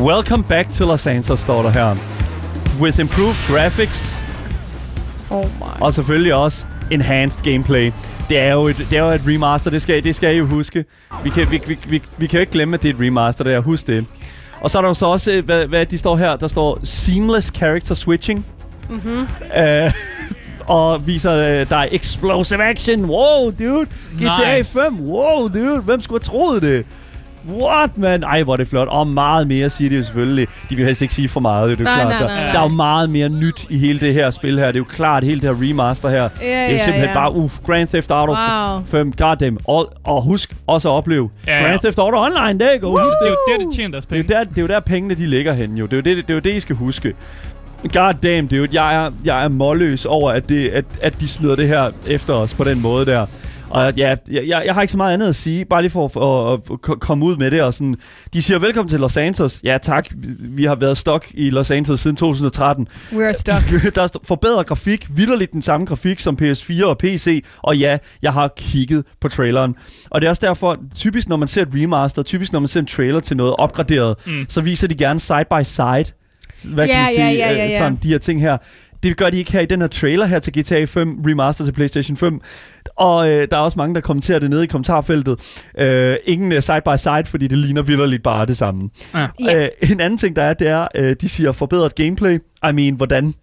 [0.02, 1.94] Welcome back to Los Santos, står der her.
[2.80, 4.24] With improved graphics,
[5.30, 5.80] Oh my.
[5.80, 7.92] og selvfølgelig også enhanced gameplay.
[8.28, 10.46] Det er jo et, det er jo et remaster, det skal, det skal I jo
[10.46, 10.84] huske.
[11.24, 13.44] Vi kan, vi, vi, vi, vi kan jo ikke glemme, at det er et remaster,
[13.44, 13.60] det er.
[13.60, 14.04] Husk det.
[14.60, 16.78] Og så er der jo så også, øh, hvad, hvad de står her, der står
[16.84, 18.46] Seamless Character Switching.
[18.90, 19.26] Mm-hmm.
[19.62, 19.92] Øh,
[20.78, 23.04] og viser, øh, der er Explosive Action.
[23.04, 23.86] Wow, dude.
[24.16, 24.80] GTA Nice.
[24.82, 25.00] 5.
[25.00, 25.80] Wow, dude.
[25.80, 26.86] Hvem skulle have troet det?
[27.48, 28.22] What, man?
[28.22, 28.88] Ej, hvor er det flot.
[28.88, 30.46] Og meget mere siger de jo selvfølgelig.
[30.70, 32.08] De vil helst ikke sige for meget, det er jo Nej, klart.
[32.08, 32.52] nej, der, nej, nej.
[32.52, 34.66] der er jo meget mere nyt i hele det her spil her.
[34.66, 36.22] Det er jo klart, hele det her remaster her.
[36.22, 37.14] Ja, det er jo ja, simpelthen ja.
[37.14, 38.82] bare, uff, Grand Theft Auto Wow.
[38.86, 39.58] 5, goddamn.
[39.64, 41.68] Og, og husk også at opleve Ja, ja.
[41.68, 42.90] Grand Theft Auto Online, der go.
[42.90, 43.30] Husk Det er det.
[43.30, 44.34] jo der, de tjener deres Det er, penge.
[44.34, 45.86] jo der, det er jo der pengene de ligger henne jo.
[45.86, 47.14] Det er jo det, det, er jo det I skal huske.
[47.94, 48.68] God damn, dude.
[48.72, 52.34] Jeg er, jeg er målløs over, at, det, at, at de smider det her efter
[52.34, 53.26] os på den måde der.
[53.72, 56.04] Og ja, jeg, jeg, jeg har ikke så meget andet at sige, bare lige for
[56.04, 57.62] at, at, at ko- komme ud med det.
[57.62, 57.96] Og sådan,
[58.32, 59.60] de siger velkommen til Los Santos.
[59.64, 60.08] Ja tak,
[60.40, 62.86] vi, har været stok i Los Santos siden 2013.
[63.12, 63.84] We're stuck.
[63.94, 67.98] Der er st- forbedret grafik, vidderligt den samme grafik som PS4 og PC, og ja,
[68.22, 69.74] jeg har kigget på traileren.
[70.10, 72.80] Og det er også derfor, typisk når man ser et remaster, typisk når man ser
[72.80, 74.46] en trailer til noget opgraderet, Mm.
[74.48, 75.84] så viser de gerne side by side,
[76.74, 77.78] hvad kan Ja, man ja, sige, ja, ja, øh, ja.
[77.78, 78.56] sådan de her ting her.
[79.02, 81.72] Det gør de ikke her i den her trailer her til GTA 5 Remaster til
[81.72, 82.40] PlayStation 5.
[82.96, 85.62] Og øh, der er også mange, der kommenterer det nede i kommentarfeltet.
[85.78, 88.90] Øh, ingen øh, side by side, fordi det ligner vidderligt bare det samme.
[89.14, 89.26] Ja.
[89.40, 89.64] Ja.
[89.64, 92.38] Øh, en anden ting, der er, det er, øh, de siger forbedret gameplay.
[92.68, 93.34] I mean, hvordan?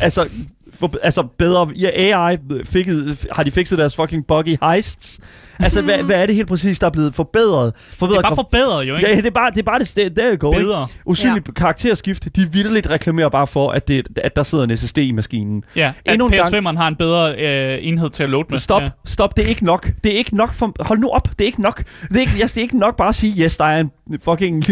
[0.00, 0.28] Altså,
[0.74, 1.70] for, altså bedre...
[1.76, 2.88] Ja, AI fik,
[3.32, 5.20] har de fikset deres fucking buggy heists.
[5.62, 7.74] Altså, hvad, hvad er det helt præcis, der er blevet forbedret?
[7.74, 9.08] Det forbedret er bare forbedret, jo, ikke?
[9.08, 10.64] Ja, det er bare det, er bare det sted, der går, ikke?
[10.64, 10.86] Bedre.
[11.04, 11.52] Usynligt ja.
[11.52, 15.64] karakterskift, de vidderligt reklamerer bare for, at, det, at der sidder en SSD i maskinen.
[15.76, 18.58] Ja, at Endnu en gang- PS5'eren har en bedre øh, enhed til at load med.
[18.58, 18.88] Stop, Ja.
[19.04, 19.90] stop, det er ikke nok.
[20.04, 20.72] Det er ikke nok for...
[20.80, 21.82] Hold nu op, det er ikke nok.
[22.08, 23.90] Det er ikke, yes, det er ikke nok bare at sige, yes, der er en
[24.24, 24.64] fucking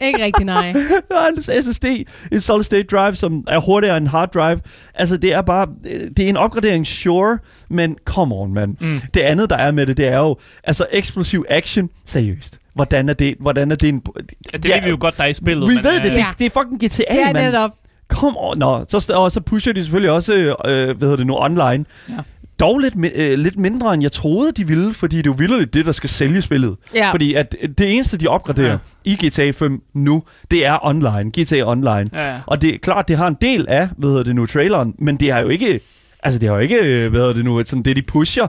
[0.00, 0.72] Ikke rigtig nej.
[1.08, 1.84] der er en SSD,
[2.32, 4.60] en solid state drive, som er hurtigere end en hard drive.
[4.94, 5.66] Altså, det er bare...
[6.16, 7.38] Det er en opgradering, sure,
[7.70, 8.76] men come on, man.
[8.80, 9.00] Mm.
[9.14, 10.36] Det andet, der er med det, det er jo...
[10.64, 12.58] Altså, explosive action, seriøst.
[12.74, 14.02] Hvordan er det, hvordan er det en...
[14.52, 15.68] Ja, det ved vi jo godt, der er i spillet.
[15.68, 16.26] Vi men, ved øh, det, det, Ja.
[16.38, 17.46] det er fucking GTA, Det er mand.
[17.46, 17.70] netop.
[18.08, 18.58] Kom on.
[18.58, 21.84] Nå, så, og så pusher de selvfølgelig også, øh, hvad hedder det nu, online.
[22.08, 22.14] Ja.
[22.60, 25.74] Dog lidt, øh, lidt mindre, end jeg troede, de ville, fordi det er jo vildt
[25.74, 26.76] det, der skal sælge spillet.
[26.94, 27.10] Ja.
[27.12, 29.10] Fordi at øh, det eneste, de opgraderer ja.
[29.12, 31.30] i GTA 5 nu, det er online.
[31.40, 32.10] GTA Online.
[32.12, 32.40] Ja, ja.
[32.46, 35.16] Og det er klart, det har en del af, hvad hedder det nu, traileren, men
[35.16, 35.80] det har jo ikke,
[36.22, 38.46] altså det har jo ikke, øh, hvad hedder det nu, sådan det de pusher.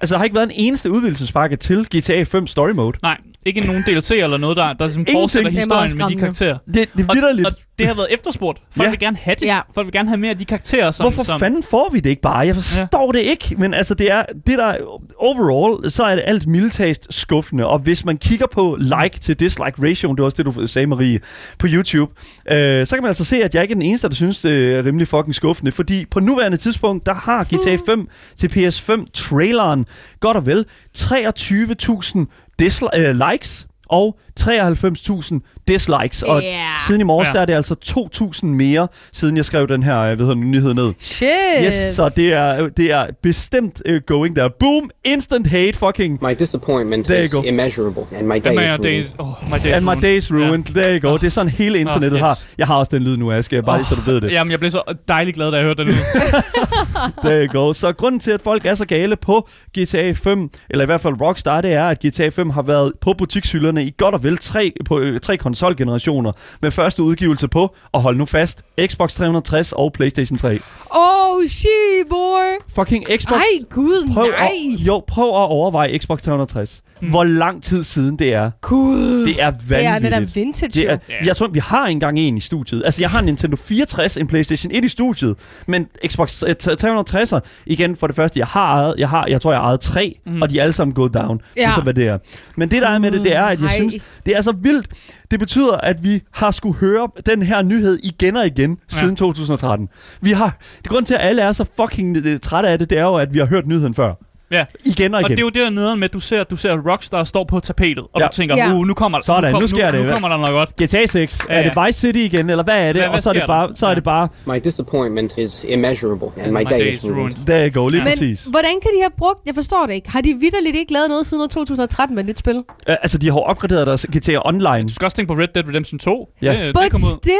[0.00, 2.98] Altså der har ikke været en eneste udvidelsespakke til GTA 5 Story Mode.
[3.02, 5.20] Nej, ikke nogen DLC eller noget, der, der ligesom Ingenting.
[5.22, 6.58] fortsætter er historien med de karakterer.
[6.66, 7.46] Det, det er Og, vidderligt.
[7.48, 8.58] og det har været efterspurgt.
[8.76, 8.90] Folk Ja.
[8.90, 9.46] vil gerne have det.
[9.46, 9.60] Ja.
[9.74, 11.04] Folk vil gerne have mere af de karakterer, som...
[11.04, 12.38] Hvorfor som, fanden får vi det ikke bare?
[12.38, 13.18] Jeg forstår ja.
[13.18, 14.74] det ikke, men altså det er det der
[15.18, 17.66] overall, så er det alt mildtast skuffende.
[17.66, 20.86] Og hvis man kigger på like til dislike ratio, det var også det du sagde
[20.86, 21.20] Marie
[21.58, 22.12] på YouTube,
[22.50, 24.74] øh, så kan man altså se, at jeg ikke er den eneste, der synes det
[24.74, 29.86] er rimelig fucking skuffende, fordi på nuværende tidspunkt, der har GTA 5 til PS5 traileren
[30.20, 30.64] godt og vel
[30.98, 32.26] 23.000
[32.58, 36.22] dislikes øh, likes og 93.000 dislikes.
[36.22, 36.56] Og Yeah.
[36.86, 37.32] siden i morges, Ja.
[37.32, 40.50] der er det altså 2.000 mere, siden jeg skrev den her øh, hvad hedder den,
[40.50, 40.92] nyhed ned.
[40.98, 41.28] Shit.
[41.64, 44.48] Yes, så det er, det er bestemt uh, going der.
[44.60, 46.18] Boom, instant hate, fucking...
[46.22, 47.42] My disappointment There is go.
[47.42, 48.78] immeasurable, and my day is ja, ruined.
[48.82, 50.64] det er, oh, my day And my day's ruined.
[50.64, 51.16] There you go.
[51.16, 52.20] Det er sådan hele internettet yes.
[52.26, 52.38] har.
[52.58, 53.62] Jeg har også den lyd nu, Aske.
[53.62, 54.32] Bare lige så du ved det.
[54.32, 55.96] Jamen, jeg blev så dejligt glad, da jeg hørte den ud.
[57.24, 57.72] There you go.
[57.72, 61.14] Så grunden til, at folk er så gale på GTA 5, eller i hvert fald
[61.20, 64.72] Rockstar, det er, at GTA 5 har været på butikshylderne i godt og vel tre,
[64.84, 69.92] på, øh, tre konsolgenerationer, med første udgivelse på, og hold nu fast, Xbox 360 og
[69.92, 70.58] PlayStation 3.
[70.90, 72.46] Oh, shit, boy.
[72.74, 73.38] Fucking Xbox...
[73.38, 74.48] Ej, gud, Prøv nej.
[74.74, 76.82] at, jo, prøv at overveje Xbox 360.
[77.02, 77.08] Mm.
[77.10, 78.50] Hvor lang tid siden det er.
[78.62, 79.26] Gud.
[79.26, 80.02] Det er Det er vanvittigt.
[80.02, 80.98] netop vintage, Det er.
[81.08, 81.14] Ja.
[81.26, 82.82] jeg tror, vi har engang en i studiet.
[82.84, 87.40] Altså, jeg har en Nintendo 64, en PlayStation 1 i studiet, men Xbox øh, 360'er,
[87.66, 90.18] igen for det første, jeg har ejet, jeg, har, jeg tror, jeg har ejet tre,
[90.26, 90.42] mm.
[90.42, 91.38] og de er alle sammen gået down.
[91.38, 91.72] Det Ja.
[91.74, 92.18] så, hvad det er.
[92.56, 93.74] Men det, der er med det, det er, at jeg Nej.
[93.76, 93.94] synes,
[94.26, 94.86] det er så vildt.
[95.30, 98.96] Det betyder, at vi har skulle høre den her nyhed igen og igen ja.
[98.98, 99.88] siden 2013.
[100.20, 102.98] Vi har, det grund til, at alle er så fucking øh, trætte af det, det
[102.98, 104.14] er jo, at vi har hørt nyheden før.
[104.50, 104.64] Ja.
[104.84, 105.30] Igen og Og igen.
[105.30, 107.60] det er jo det der nederen med, at du ser, du ser Rockstar stå på
[107.60, 108.26] tapetet, og Ja.
[108.26, 108.74] du tænker, Ja.
[108.74, 110.06] uh, nu kommer Sådan, nu, kom, nu sker nu, det.
[110.06, 110.70] Nu kommer der noget godt.
[110.82, 111.86] GTA 6, Ja, er det ja.
[111.86, 112.94] Vice City igen, eller hvad er det?
[112.94, 113.74] Hvad- og hvad så er det bare, der?
[113.74, 117.36] så er det bare, My disappointment is immeasurable, and my day is ruined.
[117.46, 118.44] der you go, lige Men præcis.
[118.44, 119.40] hvordan kan de have brugt...
[119.46, 120.10] Jeg forstår det ikke.
[120.10, 122.56] Har de vidderligt ikke lavet noget siden år 2013 med et nyt spil?
[122.56, 124.82] Uh, altså, de har opgraderet deres GTA Online.
[124.88, 126.28] Du skal også tænke på Red Dead Redemption 2.
[126.42, 126.50] Ja.
[126.66, 127.18] Det, But det kom ud.
[127.22, 127.34] still!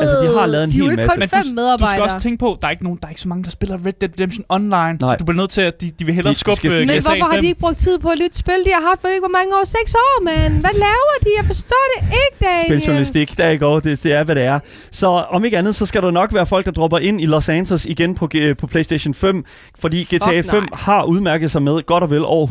[0.00, 1.14] Altså, de har lavet en de er hel ikke masse.
[1.14, 3.20] kun Men fem du, skal også tænke på, der er ikke nogen, der er ikke
[3.20, 4.76] så mange, der spiller Red Dead Redemption Online.
[4.76, 4.96] Nej.
[5.00, 7.24] Så du bliver nødt til, at de, de vil hellere skubbe øh, Men GTA hvorfor
[7.24, 7.40] har 5.
[7.42, 8.54] de ikke brugt tid på et nyt spil?
[8.66, 9.64] De har haft for ikke hvor mange år?
[9.64, 11.28] Seks år, men hvad laver de?
[11.38, 12.66] Jeg forstår det ikke, Daniel.
[12.80, 14.58] Spiljournalistik, der går, det, det er, hvad det er.
[14.90, 17.48] Så om ikke andet, så skal der nok være folk, der dropper ind i Los
[17.48, 19.44] Angeles igen på, G- på PlayStation 5,
[19.80, 20.66] fordi GTA Fuck 5 nej.
[20.72, 22.46] har udmærket sig med godt og vel over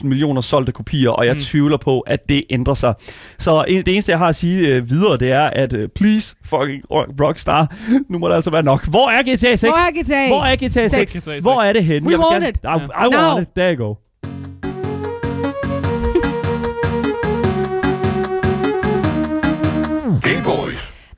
[0.00, 1.40] 150.000 millioner solgte kopier, og jeg mm.
[1.40, 2.94] tvivler på, at det ændrer sig.
[3.38, 6.34] Så en, det eneste, jeg har at sige øh, videre, det er, at øh, please,
[6.44, 7.74] fucking Rock- Rockstar,
[8.10, 8.86] nu må det altså være nok.
[8.88, 9.60] Hvor er GTA 6?
[9.60, 10.28] Hvor er GTA?
[10.28, 11.12] Hvor er GTA 6?
[11.12, 11.24] Seks.
[11.24, 12.06] GTA Hvor er det henne?
[12.06, 12.56] We Jeg want gerne- it.
[12.56, 13.20] I, I Now.
[13.20, 13.48] want it.
[13.56, 13.94] There you go.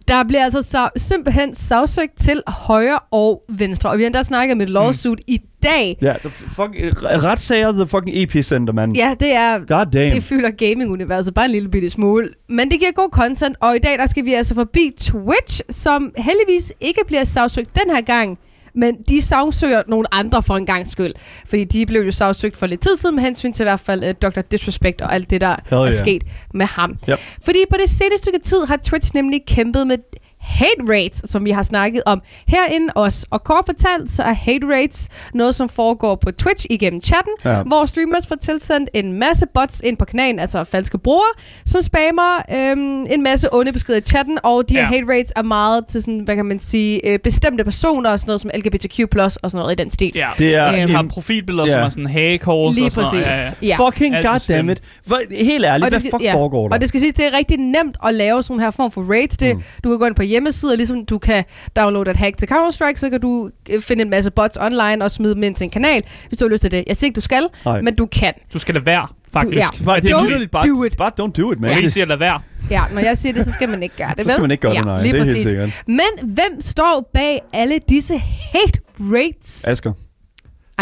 [0.09, 3.91] Der bliver altså sa- simpelthen sagsøgt til højre og venstre.
[3.91, 5.25] Og vi har endda snakket med et lawsuit mm.
[5.27, 5.99] i dag.
[6.03, 6.71] Ja, the fuck,
[7.03, 8.93] retssager the fucking epicenter, man.
[8.93, 9.59] Ja, det er...
[9.59, 10.15] God damn.
[10.15, 12.29] Det fylder gaming-universet bare en lille bitte smule.
[12.49, 16.13] Men det giver god content, og i dag der skal vi altså forbi Twitch, som
[16.17, 18.39] heldigvis ikke bliver sagsøgt den her gang.
[18.75, 21.13] Men de sagsøger nogle andre for en gang skyld.
[21.47, 24.05] Fordi de blev jo sagsøgt for lidt tid siden med hensyn til i hvert fald
[24.05, 24.41] uh, Dr.
[24.41, 25.99] Disrespect og alt det, der Hell er yeah.
[25.99, 26.23] sket
[26.55, 26.91] med ham.
[27.09, 27.19] Yep.
[27.45, 29.97] Fordi på det seneste stykke tid har Twitch nemlig kæmpet med
[30.41, 33.27] hate rates, som vi har snakket om herinde også.
[33.31, 37.51] Og kort fortalt, så er hate rates noget, som foregår på Twitch igennem chatten, Ja.
[37.57, 37.63] ja.
[37.63, 41.33] hvor streamers får tilsendt en masse bots ind på kanalen, altså falske brugere,
[41.67, 44.87] som spammer øhm, en masse onde beskeder i chatten, og de her Ja.
[44.89, 48.29] hate rates er meget til sådan, hvad kan man sige, øh, bestemte personer, og sådan
[48.29, 50.13] noget som LGBTQ+, og sådan noget i den stil.
[50.15, 51.73] Ja, Det er de Øhm, har profilbilleder, ja.
[51.73, 53.27] som er sådan hagekors Lige og sådan præcis.
[53.27, 53.41] noget.
[53.41, 53.77] Ja, ja.
[53.81, 53.87] Ja.
[53.87, 54.83] Fucking goddammit.
[55.31, 56.75] Helt ærligt, hvad fuck foregår der?
[56.75, 59.37] Og det skal sige, det er rigtig nemt at lave sådan her form for raids.
[59.37, 59.63] Det, mm.
[59.85, 61.45] Du kan gå ind på hjemmesiden, hjemmesider, ligesom du kan
[61.77, 65.11] downloade et hack til Counter-Strike, så kan du øh, finde en masse bots online og
[65.11, 66.85] smide dem ind til en kanal, hvis du har lyst til det.
[66.87, 67.81] Jeg siger ikke, du skal, Nej.
[67.81, 68.33] men du kan.
[68.53, 69.57] Du skal lade være, faktisk.
[69.57, 69.85] ja.
[69.85, 70.97] Bare, det er Don't bare, do it.
[70.97, 71.71] bare don't do it, man.
[71.71, 72.41] Jeg Det- vil sige at lade være.
[72.71, 74.31] Ja, når jeg siger det, så skal man ikke gøre det, Så vel?
[74.33, 75.03] skal man ikke gøre ja, det, nej.
[75.03, 75.49] Lige Det er helt præcis.
[75.49, 75.71] sikkert.
[75.87, 79.65] Men hvem står bag alle disse hate rates?
[79.65, 79.93] Asger.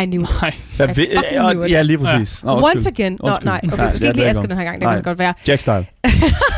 [0.03, 0.29] I knew it.
[0.42, 0.55] Nej.
[0.79, 1.71] Jeg I ja, knew it.
[1.73, 2.44] ja, lige præcis.
[2.44, 2.68] Nå.
[2.75, 3.18] Once again.
[3.23, 3.61] Nå, nej.
[3.64, 4.75] Okay, Nej, du skal ja, ikke lige er Asger den her gang.
[4.81, 4.92] Det Nej.
[4.94, 5.35] kan så godt være.
[5.49, 5.87] Jack style.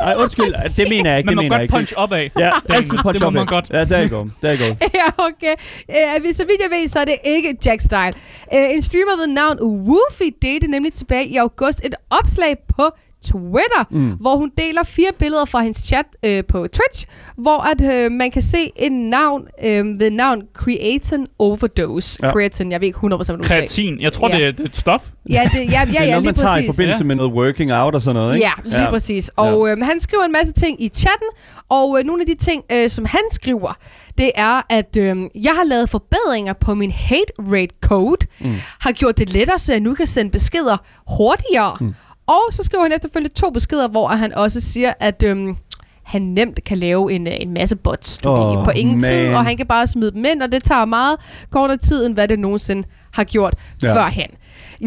[0.00, 0.54] Ej, undskyld.
[0.76, 1.26] Det mener jeg ikke.
[1.26, 1.72] Man det må mener jeg godt ikke.
[1.72, 2.28] punch opad.
[2.38, 3.70] Ja, Den- altid punch det må op man godt.
[3.70, 4.28] Ja, der you go.
[4.42, 4.74] Der you go.
[5.00, 5.54] ja, okay.
[5.88, 8.12] Uh, så vidt jeg ved, så er det ikke Jack Style.
[8.54, 12.84] Uh, en streamer ved navn Woofy delte nemlig tilbage i august et opslag på
[13.24, 14.10] Twitter, mm.
[14.10, 17.06] hvor hun deler fire billeder fra hendes chat øh, på Twitch,
[17.36, 22.18] hvor at øh, man kan se en navn øh, ved navn Creatine Overdose.
[22.22, 22.26] Ja.
[22.26, 22.32] Ja.
[22.32, 23.44] Creatine, jeg ved ikke 100% hvad.
[23.44, 24.00] Kreatin.
[24.00, 24.36] Jeg tror, Ja.
[24.36, 25.08] det er det er et stof.
[25.30, 26.68] Ja, det, ja, ja, det er ja, noget, lige man tager i præcis.
[26.76, 28.46] forbindelse med noget working out og sådan noget, ikke?
[28.46, 28.90] Ja, lige ja.
[28.90, 29.30] præcis.
[29.36, 31.28] Og øh, han skriver en masse ting i chatten,
[31.68, 33.72] og øh, nogle af de ting, øh, som han skriver,
[34.18, 38.50] det er, at øh, jeg har lavet forbedringer på min hate rate code, mm.
[38.80, 40.76] har gjort det lettere, så jeg nu kan sende beskeder
[41.16, 41.76] hurtigere.
[41.80, 41.94] Mm.
[42.32, 45.22] Og så skriver han efterfølgende to beskeder, hvor han også siger, at...
[45.22, 45.54] Øh,
[46.02, 49.10] han nemt kan lave en, øh, en masse bots du Åh, ved, på ingen man.
[49.10, 51.16] tid, og han kan bare smide dem ind, og det tager meget
[51.50, 53.88] kortere tid, end hvad det nogensinde har gjort Ja.
[53.88, 53.94] ja.
[53.94, 54.30] førhen.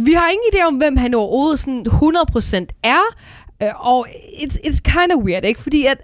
[0.06, 3.02] Vi har ingen idé om, hvem han overhovedet sådan 100% er,
[3.64, 5.62] øh, og it's, it's kind of weird, ikke?
[5.62, 5.98] Fordi at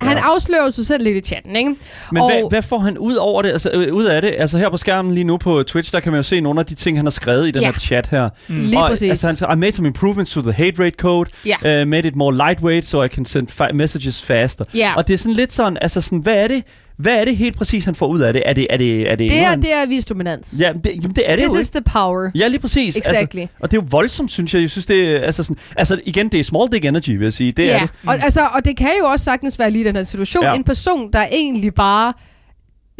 [0.00, 0.22] han Ja.
[0.34, 1.74] afslører sig selv lidt i chatten, ikke?
[2.12, 3.48] Men og, hvad, hvad får han ud over det?
[3.50, 4.34] Altså, øh, ud af det?
[4.38, 6.66] Altså her på skærmen lige nu på Twitch, der kan man jo se nogle af
[6.66, 7.66] de ting, han har skrevet i den Ja.
[7.66, 8.28] her chat her.
[8.48, 9.10] Lige og, præcis.
[9.10, 11.30] Altså, han siger, I made some improvements to the hate rate code.
[11.64, 11.82] Ja.
[11.82, 14.64] Uh, made it more lightweight, so I can send messages faster.
[14.74, 14.92] Ja.
[14.96, 16.62] Og det er sådan lidt sådan, altså sådan, hvad er det?
[16.96, 18.42] Hvad er det helt præcis, han får ud af det?
[18.46, 20.54] Er det, er det, er det, det her, det er vis dominans.
[20.58, 21.78] Ja, det, jamen, det er det This jo is ikke.
[21.80, 22.30] the power.
[22.34, 22.96] Ja, lige præcis.
[22.96, 23.40] Exactly.
[23.40, 24.62] Altså, og det er jo voldsomt, synes jeg.
[24.62, 27.32] Jeg synes, det er, altså, sådan, altså igen, det er small dick energy, vil jeg
[27.32, 27.52] sige.
[27.52, 27.90] Det er ja, det.
[28.06, 30.44] og, altså, og det kan jo også sagtens være lige den her situation.
[30.44, 30.54] Ja.
[30.54, 32.12] En person, der egentlig bare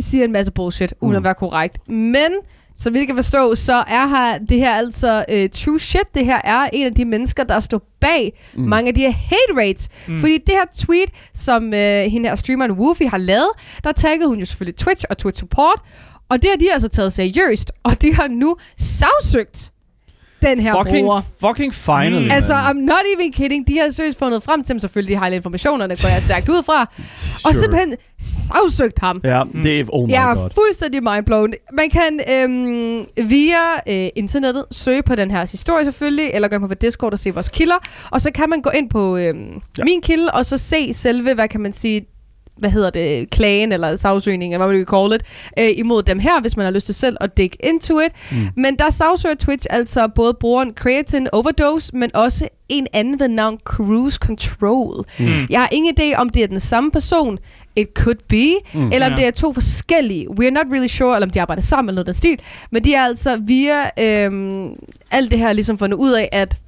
[0.01, 1.17] siger en masse bullshit, uden Mm.
[1.17, 1.89] at være korrekt.
[1.89, 2.29] Men,
[2.77, 6.15] så vi kan forstå, så er her, det her altså uh, true shit.
[6.15, 8.63] Det her er en af de mennesker, der står bag mm.
[8.63, 9.89] mange af de her hate rates.
[10.09, 10.21] Mm.
[10.21, 11.79] Fordi det her tweet, som uh,
[12.13, 13.51] hende her streameren Woofy har lavet,
[13.85, 15.81] der taggede hun jo selvfølgelig Twitch og Twitch Support.
[16.29, 19.73] Og det har de altså taget seriøst, og de har nu sagsøgt
[20.49, 21.21] den her Fucking, bruger.
[21.47, 22.31] fucking finally, Mm.
[22.31, 22.55] Altså.
[22.55, 23.69] I'm not even kidding.
[23.69, 24.81] De har seriøst fundet frem til dem.
[24.81, 26.89] Selvfølgelig de har alle informationerne, går jeg stærkt ud fra.
[26.97, 27.51] Sure.
[27.51, 29.21] Og simpelthen sagsøgt ham.
[29.25, 30.45] Ja, det er, oh my Jeg god.
[30.45, 31.53] er fuldstændig mindblown.
[31.73, 36.69] Man kan øhm, via øh, internettet søge på den her historie selvfølgelig, eller gå ind
[36.69, 37.77] på Discord og se vores kilder.
[38.11, 39.85] Og så kan man gå ind på øhm, ja.
[39.85, 42.07] min kilde, og så se selve, hvad kan man sige,
[42.59, 45.23] hvad hedder det, klagen eller sagsøgning, eller hvad man vil call it,
[45.59, 48.13] øh, imod dem her, hvis man har lyst til selv at dig into it.
[48.33, 48.37] Mm.
[48.57, 53.59] Men der sagsøger Twitch altså både brugeren Creatine Overdose, men også en anden ved navn
[53.65, 55.05] Cruise Control.
[55.19, 55.27] Mm.
[55.51, 57.39] Jeg har ingen idé, om det er den samme person,
[57.77, 58.93] it could be, mm.
[58.93, 59.17] eller om Ja.
[59.19, 60.27] det er to forskellige.
[60.31, 62.39] We're not really sure, eller om de arbejder sammen eller noget af den stil.
[62.71, 64.77] Men de er altså via øhm,
[65.11, 66.59] alt det her ligesom fundet ud af, at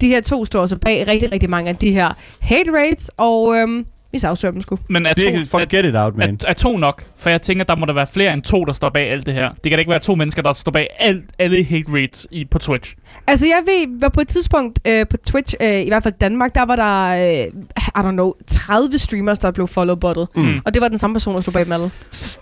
[0.00, 2.08] de her to står så bag rigtig, rigtig mange af de her
[2.40, 4.78] hate rates, og øhm, vi sagsøger dem sgu.
[4.88, 6.38] Men er to, Det, fuck, er, get it out, man.
[6.44, 7.04] er, er to nok?
[7.16, 9.34] For jeg tænker, der må der være flere end to, der står bag alt det
[9.34, 9.48] her.
[9.48, 12.44] Det kan da ikke være to mennesker, der står bag alt, alle hate rates i,
[12.44, 12.94] på Twitch.
[13.26, 16.54] Altså, jeg ved, var på et tidspunkt øh, på Twitch, øh, i hvert fald Danmark,
[16.54, 17.52] der var der, øh,
[17.96, 20.28] I don't know, 30 streamers, der blev followbottet.
[20.36, 20.58] Mm.
[20.66, 21.90] Og det var den samme person, der stod bag dem alle.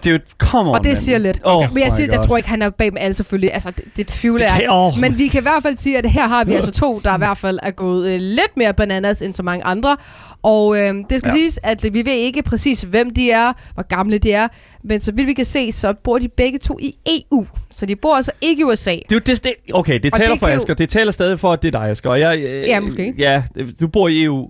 [0.04, 0.96] Dude, come on, Og det man.
[0.96, 1.40] siger lidt.
[1.44, 3.50] Oh men jeg, my siger, jeg tror ikke, han er bag dem alle selvfølgelig.
[3.52, 4.66] Altså, det, det tvivler jeg.
[4.70, 4.98] åh.
[5.00, 7.18] Men vi kan i hvert fald sige, at her har vi altså to, der i
[7.18, 9.96] hvert fald er gået øh, lidt mere bananas end så mange andre.
[10.42, 11.30] Og øh, det skal Ja.
[11.34, 14.48] siges, at vi ved ikke præcis, hvem de er, hvor gamle de er.
[14.84, 17.46] Men så vidt vi kan se, så bor de begge to i EU.
[17.70, 18.96] Så de bor altså ikke i USA.
[19.08, 20.74] Det er det, det, okay, det Og taler det for kan jo- Asger.
[20.74, 22.10] Det taler stadig for, at det er dig, Asger.
[22.10, 23.14] Og Jeg, øh, Ja, måske.
[23.18, 23.42] Ja,
[23.80, 24.48] du bor i EU.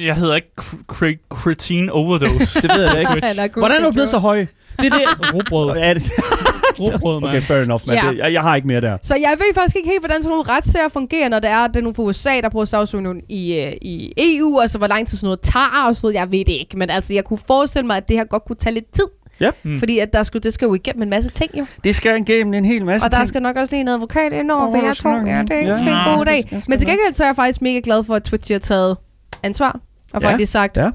[0.00, 2.62] Jeg hedder ikke cr- cre- Creatine Overdose.
[2.62, 3.12] Det ved jeg da ikke.
[3.42, 4.46] Er Hvordan er du blevet så høj?
[4.80, 5.00] Det er det.
[5.34, 5.76] Robrød.
[5.78, 6.02] Ja, det,
[6.80, 7.30] Robrød, mand.
[7.30, 7.96] okay, fair enough, man.
[7.96, 8.10] Ja.
[8.10, 8.96] Det, jeg, jeg har ikke mere der.
[9.02, 11.70] Så jeg ved faktisk ikke helt, hvordan sådan nogle retssager fungerer, når det er, at
[11.70, 15.08] det er nogen fra USA, der bruger sagsøgning i, øh, i EU, altså hvor lang
[15.08, 16.14] tid sådan noget tager og sådan noget.
[16.14, 18.56] Jeg ved det ikke, men altså jeg kunne forestille mig, at det her godt kunne
[18.56, 19.04] tage lidt tid.
[19.40, 19.50] Ja.
[19.62, 19.78] Mm.
[19.78, 21.66] Fordi at der skulle, det skal jo igennem en masse ting jo.
[21.84, 23.28] Det skal igennem en hel masse Og der ting.
[23.28, 25.84] skal nok også lige en advokat ind over, Åh, for jeg tror, ja, det er
[25.84, 26.10] ja.
[26.10, 26.36] en god dag.
[26.36, 28.52] det skal- skal Men til gengæld så er jeg faktisk mega glad for, at Twitch
[28.52, 28.96] har taget
[29.42, 29.80] ansvar.
[30.12, 30.30] Og Ja.
[30.30, 30.84] faktisk sagt, Ja.
[30.84, 30.90] nu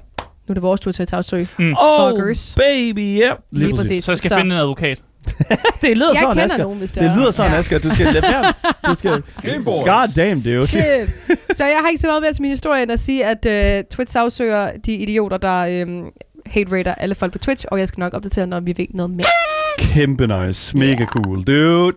[0.50, 1.48] er det vores tur til at tage afsøg.
[1.60, 1.74] Mm.
[1.80, 2.56] Oh, Fuckers.
[2.58, 3.32] baby, ja.
[3.52, 4.04] Lige præcis.
[4.04, 5.02] Så jeg skal finde en advokat.
[5.82, 6.58] Det lyder Jeg sådan, kender Asger.
[6.58, 7.18] nogen, hvis det Det er.
[7.18, 7.58] lyder sådan, Ja.
[7.58, 7.80] Asger.
[7.80, 8.44] Du skal lade være.
[8.92, 9.12] Du skal...
[9.66, 10.68] God damn, dude.
[10.68, 10.84] Shit.
[11.56, 13.46] så jeg har ikke så meget mere til min historie, end at sige, at
[13.82, 16.12] uh, Twitch afsøger de idioter, der um,
[16.46, 19.26] hate-rater alle folk på Twitch, og jeg skal nok opdatere, når vi ved noget mere.
[19.80, 20.78] Kæmpe nice.
[20.78, 21.94] Mega cool, dude.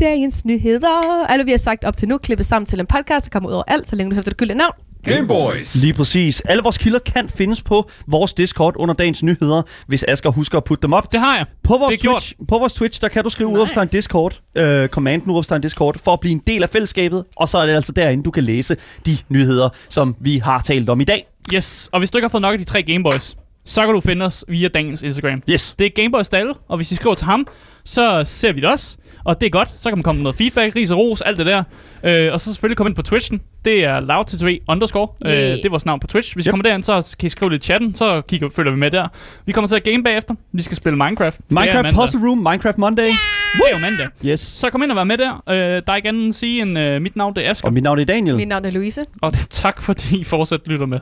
[0.00, 1.26] Dagens nyheder.
[1.28, 3.54] Alle vi har sagt op til nu, klippet sammen til en podcast, der kommer ud
[3.54, 4.72] over alt, så længe du efter det gyldne navn.
[5.04, 5.74] Gameboys.
[5.74, 6.40] Lige præcis.
[6.40, 10.64] Alle vores kilder kan findes på vores Discord under dagens nyheder, hvis Asger husker at
[10.64, 11.12] putte dem op.
[11.12, 11.46] Det har jeg.
[11.64, 12.22] På vores, Det gjort.
[12.22, 13.56] Twitch, på vores Twitch, der kan du skrive Nice.
[13.58, 17.58] udopstegn Discord, øh, commanden udopstegn Discord, for at blive en del af fællesskabet, og så
[17.58, 21.04] er det altså derinde, du kan læse de nyheder, som vi har talt om i
[21.04, 21.26] dag.
[21.54, 21.88] Yes.
[21.92, 24.24] Og hvis du ikke har fået nok af de tre Gameboys, så kan du finde
[24.26, 25.42] os via Daniels Instagram.
[25.50, 25.74] Yes.
[25.78, 27.46] Det er Gameboys Dalle, og hvis I skriver til ham,
[27.84, 28.96] så ser vi det også.
[29.26, 29.78] Og det er godt.
[29.80, 31.62] Så kan man komme med noget feedback, ris og ros, alt det der.
[32.04, 33.40] Øh, og så selvfølgelig komme ind på Twitchen.
[33.64, 35.08] Det er loudtv underscore.
[35.26, 35.56] Øh, Yeah.
[35.56, 36.34] det er vores navn på Twitch.
[36.34, 36.52] Hvis I Yep.
[36.52, 37.94] kommer derind, så kan I skrive lidt i chatten.
[37.94, 39.08] Så kigger, følger vi med der.
[39.46, 40.34] Vi kommer til at game bagefter.
[40.52, 41.38] Vi skal spille Minecraft.
[41.38, 41.96] Det Minecraft.
[41.96, 43.02] Puzzle Room, Minecraft Monday.
[43.02, 44.06] Det er jo mandag.
[44.24, 44.40] Yes.
[44.40, 45.42] Så kom ind og vær med der.
[45.48, 47.66] Øh, der er ikke andet end at sige end øh, mit navn, det er Asger.
[47.68, 48.36] Og mit navn er Daniel.
[48.36, 49.04] Mit navn er Louise.
[49.22, 50.98] Og tak fordi I fortsat lytter med.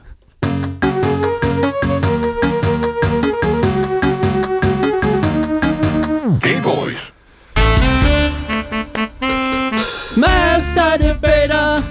[10.95, 11.83] Master Debater.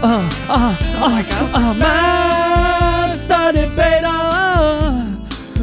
[0.00, 4.24] Uh, ah, uh, ah, uh, ah, uh, Master Debater.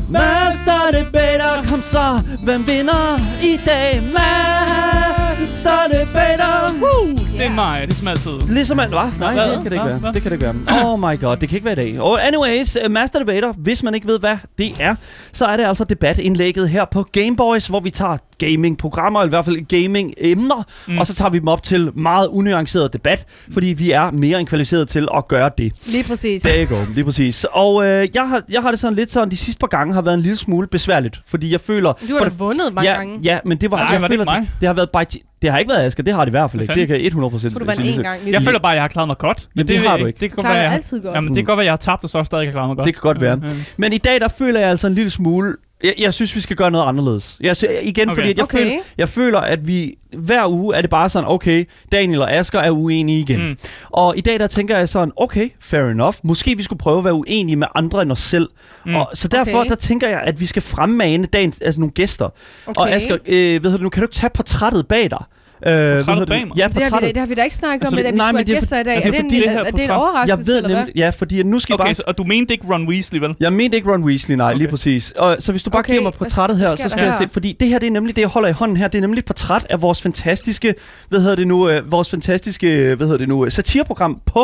[0.07, 4.03] Master bedre Kom så, hvem vinder i dag?
[4.13, 7.24] Master bedre Woo!
[7.45, 8.31] Det er mig, det er som altid.
[8.49, 9.13] Ligesom alt var.
[9.19, 9.43] Nej, Hvad?
[9.47, 9.91] det kan det ikke Hvad?
[9.91, 9.99] være.
[9.99, 10.13] Hvad?
[10.13, 10.85] Det kan det ikke være.
[10.93, 12.01] Oh my god, det kan ikke være i dag.
[12.01, 14.95] Og anyways, uh, Master Debater, hvis man ikke ved, hvad det er,
[15.33, 19.45] så er det altså debatindlægget her på Gameboys, hvor vi tager gaming-programmer, eller i hvert
[19.45, 20.97] fald gaming-emner, Mm.
[20.97, 24.47] og så tager vi dem op til meget unuanceret debat, fordi vi er mere end
[24.47, 25.73] kvalificeret til at gøre det.
[25.87, 26.41] Lige præcis.
[26.41, 27.45] Der you go, lige præcis.
[27.51, 30.01] Og øh, jeg, har, jeg har det sådan lidt sådan, de sidste par gange har
[30.01, 31.93] været en lille smule besværligt, fordi jeg føler...
[32.09, 33.19] Du har for vundet mange ja, gange.
[33.23, 33.77] Ja, men det var...
[33.77, 34.49] Nej, jeg var det føler, ikke mig?
[34.53, 36.51] Det, det har været by, det har ikke været Asger, det har det i hvert
[36.51, 36.73] fald ikke.
[36.73, 38.31] Det kan jeg 100 procent Så du vandt én gang.
[38.31, 39.49] Jeg føler bare, at jeg har klaret mig godt.
[39.55, 40.19] Men det har du ikke.
[40.19, 41.15] Det kan godt være, jeg, altid godt.
[41.15, 42.77] jamen, det kan godt være, at jeg har tabt, og så stadig har klaret mig
[42.77, 42.85] godt.
[42.85, 43.41] Det kan godt være.
[43.77, 45.55] Men i dag, der føler jeg altså en lille smule...
[45.85, 47.37] Jeg, jeg synes, vi skal gøre noget anderledes.
[47.41, 48.15] Jeg, sy- igen, Okay.
[48.15, 48.57] fordi at jeg, Okay.
[48.57, 52.59] føler, jeg føler, at vi hver uge er det bare sådan, okay, Daniel og Asger
[52.59, 53.47] er uenige igen.
[53.49, 53.57] Mm.
[53.89, 56.15] Og i dag, der tænker jeg sådan, okay, fair enough.
[56.23, 58.49] Måske vi skulle prøve at være uenige med andre end os selv.
[58.85, 58.91] Mm.
[58.91, 58.95] Mm.
[58.95, 59.69] Og, så derfor, Okay.
[59.69, 62.25] der tænker jeg, at vi skal fremmane dagens, altså nogle gæster.
[62.65, 62.81] Okay.
[62.81, 65.23] Og Asger, øh, ved du, nu kan du ikke tage portrættet bag dig.
[65.67, 66.27] Øh, det?
[66.27, 66.57] bag mig?
[66.57, 67.09] Ja, det, har vi, da- portrættet.
[67.15, 68.79] det har vi da ikke snakket om, Altså, at vi nej, skulle have er gæster
[68.79, 68.95] i dag.
[68.95, 70.69] altså, er, det en, det er, her er det en portræt- Jeg overraskelse, ved eller
[70.69, 70.77] hvad?
[70.77, 73.35] nemlig, ja, fordi nu skal Okay, bare så, og du mente ikke Ron Weasley, vel?
[73.39, 74.57] Jeg mente ikke Ron Weasley, nej, okay.
[74.57, 75.11] lige præcis.
[75.17, 77.57] Og, så hvis du bare Okay, giver mig portrættet her, så skal jeg se, fordi
[77.59, 79.25] det her, det er nemlig det, jeg holder i hånden her, det er nemlig et
[79.25, 80.75] portræt af vores fantastiske,
[81.09, 84.41] hvad hedder det nu, øh, vores fantastiske, hvad hedder det nu, øh, satireprogram på,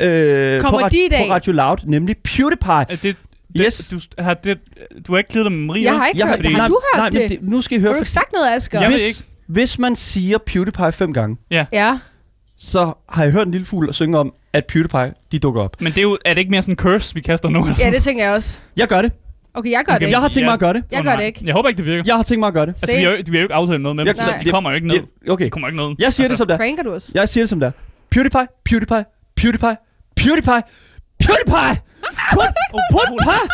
[0.00, 1.24] øh, på, Kommer ra- de i dag?
[1.28, 2.72] på Radio Loud, nemlig PewDiePie.
[2.72, 3.16] Er det, det,
[3.56, 3.88] Yes.
[3.90, 4.58] Du, har det,
[5.06, 5.98] du har ikke klidet dig med Marie, Jeg vel?
[6.00, 6.46] har ikke Jeg hørt det.
[6.50, 7.30] Har nej, du hørt nej, men det?
[7.40, 7.48] det?
[7.50, 8.80] Nu skal I Har høre, du ikke sagt noget, Asger?
[8.80, 9.22] Jeg ved ikke.
[9.46, 11.66] Hvis man siger PewDiePie fem gange, Ja.
[12.58, 15.80] så har jeg hørt en lille fugl synge om, at PewDiePie, de dukker op.
[15.80, 17.60] Men det er, jo, er det ikke mere sådan en curse, vi kaster nu?
[17.62, 17.76] eller?
[17.78, 18.58] ja, det tænker jeg også.
[18.76, 19.12] Jeg gør det.
[19.54, 20.20] Okay, jeg gør Okay, det Jeg ikke.
[20.20, 20.46] har tænkt Ja.
[20.46, 20.84] mig at gøre det.
[20.92, 21.16] Jeg gør nej.
[21.16, 21.40] det ikke.
[21.44, 22.02] Jeg håber ikke, det virker.
[22.06, 22.72] Jeg har tænkt mig at gøre det.
[22.72, 22.92] Altså, Se.
[22.96, 24.14] vi har, jo, vi har jo ikke aftalt noget med dem.
[24.16, 24.94] Jeg- De, de jeg- kommer jo ikke ned.
[25.26, 25.44] Ja, Okay.
[25.44, 25.94] De kommer ikke ned.
[25.98, 26.58] Jeg siger det Altså, som det er.
[26.58, 27.10] Pranker du os?
[27.14, 27.70] Jeg siger det som det er.
[28.10, 29.04] PewDiePie, PewDiePie,
[29.36, 29.76] PewDiePie,
[30.16, 30.62] PewDiePie,
[31.24, 31.80] PewDiePie!
[32.32, 32.50] Put,
[32.92, 33.48] PewDiePie!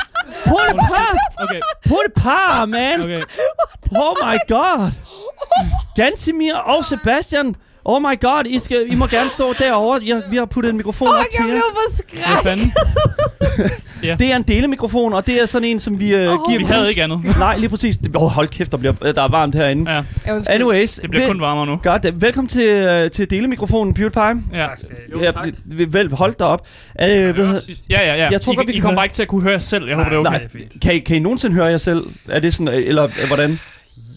[0.45, 1.17] PewDiePie!
[1.43, 3.01] Okay, PewDiePie, man!
[3.01, 3.23] okay.
[3.95, 4.93] Oh my god!
[5.97, 7.57] Gantimir og Sebastian!
[7.85, 10.01] Oh my god, I, skal, I må gerne stå derovre.
[10.07, 11.53] Jeg, vi har puttet en mikrofon Åh, op jeg til jer.
[11.53, 12.43] blev for Hvad skræk.
[12.43, 12.73] fanden?
[14.19, 16.59] Det er en delemikrofon, og det er sådan en, som vi uh, giver...
[16.59, 17.21] Vi havde ikke andet.
[17.39, 17.97] Nej, lige præcis.
[18.15, 19.91] Oh, hold kæft, der, bliver, der er varmt herinde.
[19.93, 20.41] Ja, Ja.
[20.49, 21.77] Anyways, det bliver vel- kun varmere nu.
[21.83, 24.43] Godt, øh, velkommen til, uh, til delemikrofonen, PewDiePie.
[24.55, 24.67] Ja,
[25.23, 25.31] Ja,
[25.65, 26.61] v- vel, hold da op.
[26.95, 28.15] Uh, hvad, ja, ja.
[28.15, 28.29] ja.
[28.31, 29.89] Jeg tror I, godt, vi I kommer ikke til at kunne høre jer selv.
[29.89, 30.31] Jeg håber, det er okay.
[30.31, 32.03] Nej, kan I, kan I nogensinde høre jer selv?
[32.29, 33.61] Er det sådan, øh, eller øh, hvordan?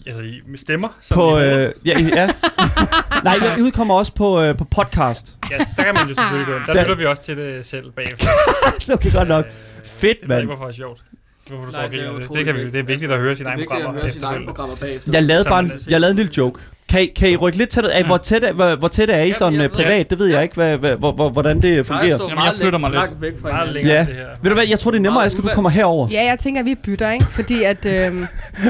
[0.06, 0.88] Altså, I- med stemmer?
[1.00, 2.28] Som På, øh, ja, I- ja.
[3.24, 5.36] Nej, jeg udkommer også på, øh, på podcast.
[5.50, 6.62] Ja, der kan man jo selvfølgelig gå ind.
[6.66, 8.28] Der Der- lytter vi også til det selv bagefter.
[8.94, 9.44] Okay, godt nok.
[9.46, 9.52] Øh,
[9.84, 10.44] Fedt, Jeg ved ikke, mand.
[10.46, 11.02] hvorfor det er sjovt.
[11.48, 12.28] Hvorfor du Nej, det er det.
[12.32, 14.46] Det, kan vi, det er vigtigt at høre sine egne programmer høre sine egne efterfølgende.
[14.46, 15.10] programmer bagefter.
[15.12, 16.60] Jeg lavede bare en, jeg lavede en lille joke.
[16.88, 17.84] Kan I, kan I rykke lidt tæt?
[17.84, 20.10] Af, hvor, tæt er, hvor, hvor tæt er I Ja, sådan jeg øh, privat?
[20.10, 22.06] Det ved jeg ikke, hvad, hvad, hvor, hvor, hvordan det fungerer.
[22.28, 23.02] Jamen, jeg flytter mig lidt.
[23.20, 24.00] Væk fra Meget længere Ja.
[24.00, 24.24] det her.
[24.42, 26.08] Ved du hvad, jeg tror det er nemmere, at du kommer herover.
[26.12, 27.24] Ja, jeg tænker, at vi bytter, ikke?
[27.26, 27.86] Fordi at...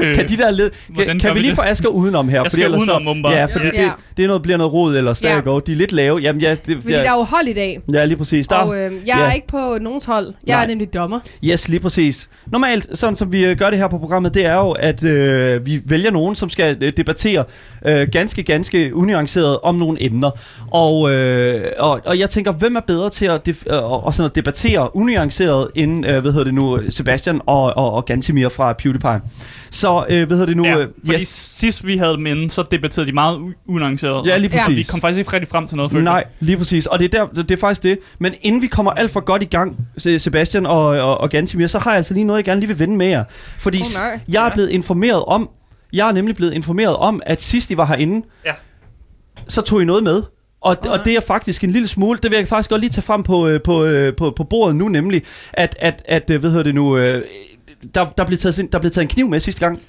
[0.01, 2.41] Øh, Kan de der led, kan, kan vi vi lige få Asger udenom her?
[2.41, 3.33] Jeg skal ellers udenom, åbenbart.
[3.33, 3.69] Ja, fordi Ja.
[3.83, 5.59] det, det er noget, bliver noget rod eller stadig Ja.
[5.67, 6.19] De er lidt lave.
[6.19, 7.79] Jamen ja, det, fordi ja, der er jo hold i dag.
[7.93, 8.47] ja lige præcis.
[8.47, 9.31] Der, Og øh, jeg er ja.
[9.31, 10.25] ikke på nogens hold.
[10.47, 10.63] Jeg Nej.
[10.63, 11.19] er nemlig dommer.
[11.43, 12.29] Yes, lige præcis.
[12.47, 15.65] Normalt, sådan som vi øh, gør det her på programmet, det er jo, at øh,
[15.65, 17.43] vi vælger nogen, som skal debattere
[17.85, 20.31] øh, ganske, ganske unuanceret om nogle emner.
[20.71, 24.29] Og, øh, og, og jeg tænker, hvem er bedre til at, def- øh, og sådan
[24.29, 28.73] at debattere unuanceret end, øh, hvad hedder det nu, Sebastian og, og, og Gantimir fra
[28.73, 29.21] PewDiePie.
[29.71, 30.65] Så, øh, hvad hedder det nu?
[30.65, 31.51] Ja, øh, fordi yes.
[31.57, 34.25] sidst vi havde dem inde, så debatterede de meget u- unuanceret.
[34.27, 34.59] Ja, lige Ja.
[34.59, 34.77] præcis.
[34.77, 36.85] Vi kom faktisk ikke rigtig frem til noget, følte Nej, lige præcis.
[36.85, 37.97] Og det er, der, det er faktisk det.
[38.19, 41.67] Men inden vi kommer alt for godt i gang, Se- Sebastian og, og, og Gantimir,
[41.67, 43.23] så har jeg altså lige noget, jeg gerne lige vil vende med jer.
[43.59, 44.19] Fordi Oh, nej.
[44.29, 44.53] jeg er Ja.
[44.53, 45.49] blevet informeret om,
[45.95, 48.51] jeg er nemlig blevet informeret om, at sidst I var herinde, Ja.
[49.47, 50.23] så tog I noget med.
[50.61, 53.01] Og, og det er faktisk en lille smule, det vil jeg faktisk godt lige tage
[53.01, 55.21] frem på, øh, på, øh, på, på bordet nu, nemlig,
[55.53, 56.97] at, at, at øh, hvad hedder det nu,
[57.95, 59.79] der, der, blev taget, der blev taget en kniv med sidste gang.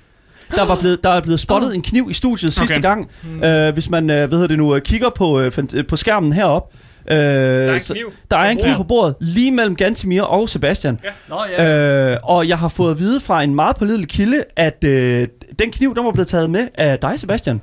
[0.51, 2.83] Der, var blevet, der er blevet spottet en kniv i studiet sidste Okay.
[2.83, 3.11] gang.
[3.45, 5.53] Øh, hvis man, øh, hvad hedder det nu, kigger på, øh,
[5.89, 6.73] på skærmen herop.
[7.11, 8.13] Øh, der Der er en så, kniv.
[8.31, 8.77] der er en på kniv bordet.
[8.77, 10.99] på bordet, lige mellem Gantimir og Sebastian.
[11.29, 12.11] Nå, ja.
[12.13, 15.27] Øh, og jeg har fået at vide fra en meget pålidelig kilde, at øh,
[15.59, 17.61] den kniv, den var blevet taget med af dig, Sebastian.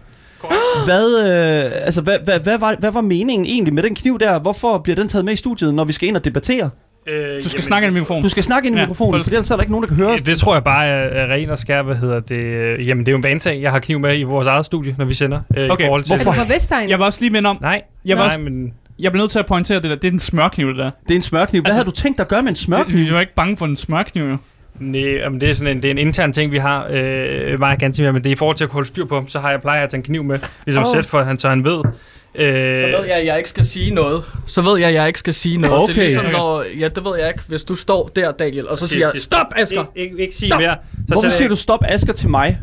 [0.86, 4.40] Hvad, øh, altså, hvad, hvad, hvad, var, hvad var meningen egentlig med den kniv der?
[4.40, 6.70] Hvorfor bliver den taget med i studiet, når vi skal ind og debattere?
[7.08, 8.24] Øh, Du skal snakke ind i mikrofonen.
[8.24, 9.88] Du skal snakke ind i Ja, mikrofonen, for- for ellers er der ikke nogen, der
[9.88, 10.22] kan høre os.
[10.22, 12.36] Det tror jeg bare er, er ren og skær, hvad hedder det?
[12.38, 13.62] øh, Jamen, det er jo en vanesag.
[13.62, 15.40] Jeg har kniv med i vores eget studie, når vi sender.
[15.58, 16.90] Øh, Okay, i forhold til, Er du fra Vestegn?
[16.90, 18.74] Jeg vil også lige minde om, Nej, Jeg var nej, også- men...
[19.00, 19.96] jeg bliver nødt til at pointere det der.
[19.96, 20.92] Det er en smørkniv, det der.
[21.08, 21.62] Det er en smørkniv.
[21.62, 23.00] Hvad Altså- havde du tænkt dig at gøre med en smørkniv?
[23.00, 24.38] Det, jeg er ikke bange for en smørkniv, jo.
[24.80, 27.80] Nej, jamen, det er sådan en, det er en intern ting, vi har øh, meget
[27.80, 29.40] gerne til, men det er i forhold til at kunne holde styr på ham, så
[29.40, 30.90] har jeg plejer at tage en kniv med, ligesom oh.
[30.94, 31.78] sæt for, at han, så han ved.
[32.36, 34.24] Øh, Så ved jeg, at jeg ikke skal sige noget.
[34.48, 35.74] Så ved jeg, at jeg ikke skal sige noget.
[35.90, 36.00] Det Okay.
[36.02, 36.64] er ligesom, når...
[36.80, 37.40] Ja, det ved jeg ikke.
[37.48, 39.86] Hvis du står der, Daniel, og så siger jeg, stop, Asger!
[39.96, 40.60] Ikke, ikke, ikke sige Stop!
[40.62, 40.76] mere.
[40.96, 42.60] Så Hvorfor siger jeg- du stop Asger til mig,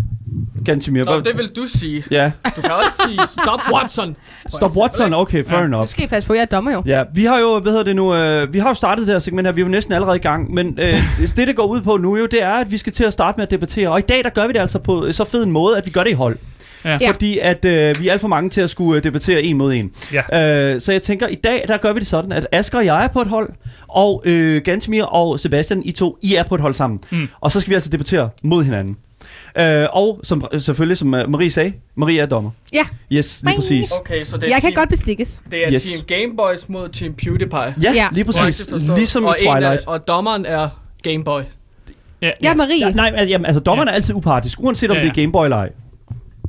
[0.64, 1.04] Gantimir?
[1.04, 2.04] Nå, Hvad- det vil du sige.
[2.10, 4.16] Ja, Du kan også sige, stop, Watson!
[4.48, 5.14] stop Watson.
[5.14, 5.64] Okay, fair Ja.
[5.64, 5.82] enough.
[5.82, 6.82] Nu skal I passe på, jeg er dommer jo.
[6.86, 9.18] Ja, vi har jo, hvad hedder det nu, øh, vi har jo startet det her
[9.18, 11.80] segment her, vi er jo næsten allerede i gang, men øh, det, det går ud
[11.80, 13.98] på nu jo, det er, at vi skal til at starte med at debattere, og
[13.98, 16.04] i dag, der gør vi det altså på så fed en måde, at vi gør
[16.04, 16.36] det i hold.
[16.84, 16.98] Ja.
[17.00, 17.10] Ja.
[17.10, 19.72] Fordi at øh, vi er alt for mange til at skulle øh, debattere en mod
[19.72, 19.90] en.
[20.12, 20.72] Ja.
[20.74, 23.04] Øh, så jeg tænker, i dag, der gør vi det sådan, at Asger og jeg
[23.04, 23.50] er på et hold,
[23.88, 27.00] og øh, Gantemir og Sebastian, I to, I er på et hold sammen.
[27.10, 27.28] Mm.
[27.40, 28.96] Og så skal vi altså debattere mod hinanden.
[29.58, 32.50] Øh, og som, selvfølgelig, som øh, Marie sagde, Marie er dommer.
[32.72, 32.82] Ja.
[33.12, 33.92] Yes, lige præcis.
[34.00, 35.42] Okay, så det er, Jeg kan team, godt bestikkes.
[35.50, 35.82] det er Yes.
[35.84, 37.58] Team Gameboys mod Team PewDiePie.
[37.82, 38.06] Ja, Ja.
[38.12, 38.68] lige præcis.
[38.96, 39.58] Ligesom og i Twilight.
[39.66, 40.68] En af, og dommeren er
[41.02, 41.40] Gameboy.
[42.22, 42.86] Ja, Jeg er Marie.
[42.86, 45.20] Ja, nej, altså, jamen, altså dommeren er altid upartisk, uanset om Ja, det er ja.
[45.20, 45.70] Gameboy eller ej.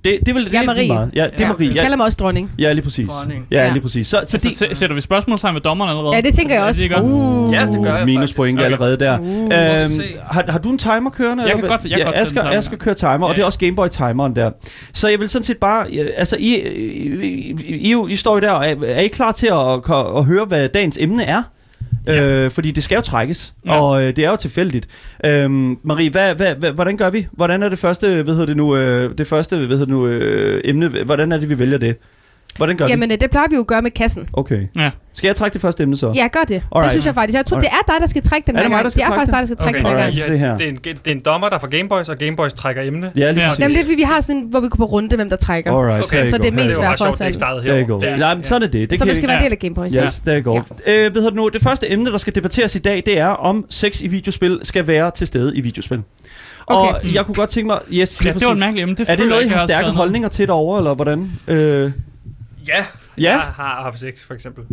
[0.06, 0.88] Det, det vil det Jeg er er Marie.
[0.88, 1.12] meget.
[1.16, 1.47] Ja, det er Ja.
[1.47, 1.70] Marie.
[1.76, 2.52] Ja, kalder mig også dronning.
[2.60, 3.08] ja, lige præcis.
[3.08, 3.47] Dronning.
[3.52, 3.72] Ja, Ja.
[3.72, 4.08] lige præcis.
[4.08, 6.16] Så, så Så de, sæ- sætter vi spørgsmålstegn ved dommeren allerede?
[6.16, 6.82] Ja, det tænker jeg også.
[6.84, 7.06] det er godt.
[7.12, 8.66] uh, Ja, det gør jeg minuspoint faktisk.
[8.82, 9.20] allerede der.
[9.20, 9.26] Uh.
[9.43, 11.43] Øhm, har, har du en timer kørende?
[11.43, 12.58] Jeg kan godt- jeg kan ja, godt Asger, timer.
[12.58, 13.45] Asger kører timer, og Ja, det er ja.
[13.45, 14.52] også Gameboy-timeren der.
[14.93, 15.86] Så jeg vil sådan set bare...
[15.99, 19.32] øh, Altså, I, I, I, I, I står jo der, og er, er I klar
[19.32, 21.43] til at, at, at høre, hvad dagens emne er?
[22.08, 22.45] Ja.
[22.45, 23.74] Øh, fordi det skal jo trækkes, ja.
[23.74, 23.82] Ja.
[23.82, 24.88] og øh, det er jo tilfældigt.
[25.26, 27.28] Øhm, Marie, hvad, hvad, hvad, hvordan gør vi?
[27.32, 30.08] Hvordan er det første, hvad hedder det nu, øh, det første, hvad hedder det nu,
[30.08, 30.88] øh, emne?
[30.88, 31.95] Hvordan er det, vi vælger det?
[32.62, 32.91] Hvordan gør vi?
[32.91, 34.30] Jamen, øh, det plejer vi jo at gøre med kassen.
[34.34, 34.62] Okay.
[34.76, 34.89] Ja.
[35.14, 36.12] Skal jeg trække det første emne så?
[36.16, 36.49] Ja, gør det.
[36.49, 36.91] Det Alright.
[36.91, 37.36] synes jeg faktisk.
[37.38, 38.84] Jeg tror, det er dig, der skal trække den Er her det mig, gang.
[38.84, 39.34] der skal Det er trække faktisk den?
[39.34, 40.16] dig, der skal trække den her Alright.
[40.16, 40.26] gang.
[40.26, 40.57] se her.
[40.57, 43.12] Det er, en, det er en dommer, der er fra Gameboys, og Gameboys trækker emne.
[43.16, 43.47] Ja, lige Ja.
[43.49, 43.59] præcis.
[43.59, 45.36] Jamen, det er fordi, vi har sådan en, hvor vi går på runde, hvem der
[45.38, 45.72] trækker.
[45.78, 46.28] Alright, Okay.
[46.28, 47.34] Så det er mest det meget for os det ikke alle.
[47.34, 48.12] startede There you her.
[48.12, 48.18] go.
[48.20, 48.89] Nej, men sådan er det.
[48.89, 49.93] det Så kan vi skal være en del af Gameboys.
[49.93, 50.62] Yes, there you go.
[50.88, 51.05] Ja.
[51.05, 51.49] Øh, hvad hedder det nu?
[51.49, 54.88] Det første emne, der skal debatteres i dag, det er, om sex i videospil skal
[54.88, 56.01] være til stede i videospil.
[56.68, 56.93] Okay.
[56.93, 57.80] Og jeg kunne godt tænke mig...
[57.91, 58.47] Yes, Ja, det var præcis.
[58.51, 58.95] et mærkeligt emne.
[58.95, 61.32] Det er det noget, I har stærke holdninger til derovre, eller hvordan?
[61.47, 61.91] Øh,
[62.68, 62.86] Ja.
[63.18, 63.32] ja?
[63.32, 64.64] Jeg har haft sex, for eksempel.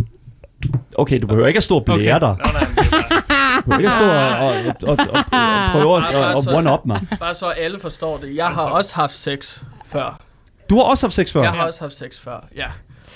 [0.99, 2.20] Okay, du behøver ikke at stå og blære Okay.
[2.20, 2.20] dig.
[2.20, 6.36] Nå, nej, men det er bare- Du behøver ikke at stå og, og, og, og,
[6.36, 7.01] og prøve at one-up mig.
[7.20, 8.36] Bare så alle forstår det.
[8.36, 10.20] Jeg har også haft sex før.
[10.70, 11.43] Du har også haft sex før.
[11.43, 12.66] Jeg har også haft sex før, ja.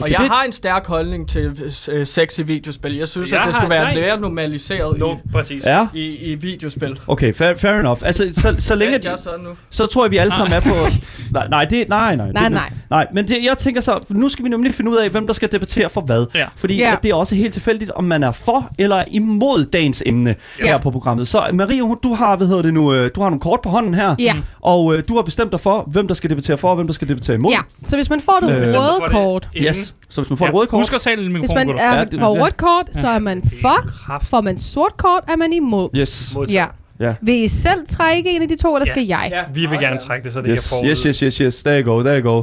[0.01, 2.97] Og Det- jeg har en stærk holdning til øh, sex i videospil.
[2.97, 3.95] Jeg synes, Jeg at det skulle være nej.
[3.95, 5.65] mere normaliseret Nå, præcis.
[5.67, 7.01] Ja, i, i, i videospil.
[7.07, 8.01] okay, fair, fair enough.
[8.05, 9.01] Altså, så, så længe...
[9.05, 9.49] Jeg så nu?
[9.71, 10.69] Så tror jeg, vi alle sammen er på...
[11.33, 12.33] Nej, nej, det, nej, nej.
[12.33, 12.71] Nej, det, nej.
[12.91, 15.33] Nej, men det, jeg tænker så, nu skal vi nemlig finde ud af, hvem der
[15.35, 16.27] skal debattere for hvad.
[16.35, 16.47] Ja.
[16.57, 16.95] Fordi Ja.
[17.03, 20.67] det er også helt tilfældigt, om man er for eller imod dagens emne Ja.
[20.67, 21.29] her på programmet.
[21.29, 23.95] Så Marie, du har, hvad hedder det nu, øh, du har nogle kort på hånden
[23.95, 24.35] her, Ja.
[24.61, 26.95] og øh, du har bestemt dig for, hvem der skal debattere for, og hvem der
[26.95, 27.51] skal debattere imod.
[27.53, 29.82] Ja, så hvis man får det Øh, røde kort, inden- Yes.
[30.09, 30.51] Så hvis man får Ja.
[30.51, 32.87] et rødt kort, Husk at tale i hvis mikrofonen, man er Ja, får rødt kort,
[32.93, 33.91] så er man for.
[34.25, 35.89] Får man sort kort, er man imod.
[35.97, 36.35] yes.
[36.49, 36.67] Ja.
[37.01, 37.15] Ja.
[37.23, 38.93] Vil I selv trække en af de to, eller Ja.
[38.93, 39.29] skal jeg?
[39.33, 40.89] Ja, Vi vil gerne trække det, så det Yes, er forud.
[40.91, 41.63] yes, yes, yes, yes.
[41.63, 42.43] There you go, there you go.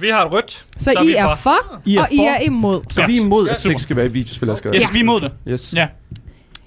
[0.00, 0.64] Vi har et rødt.
[0.78, 1.80] Så er I er for.
[1.84, 2.22] I er og I for.
[2.24, 2.80] er imod.
[2.90, 4.74] Så vi er imod, at sex skal være i videospil, Asger.
[4.74, 5.30] Yes, vi er imod det.
[5.48, 5.72] Yes.
[5.76, 5.86] Ja.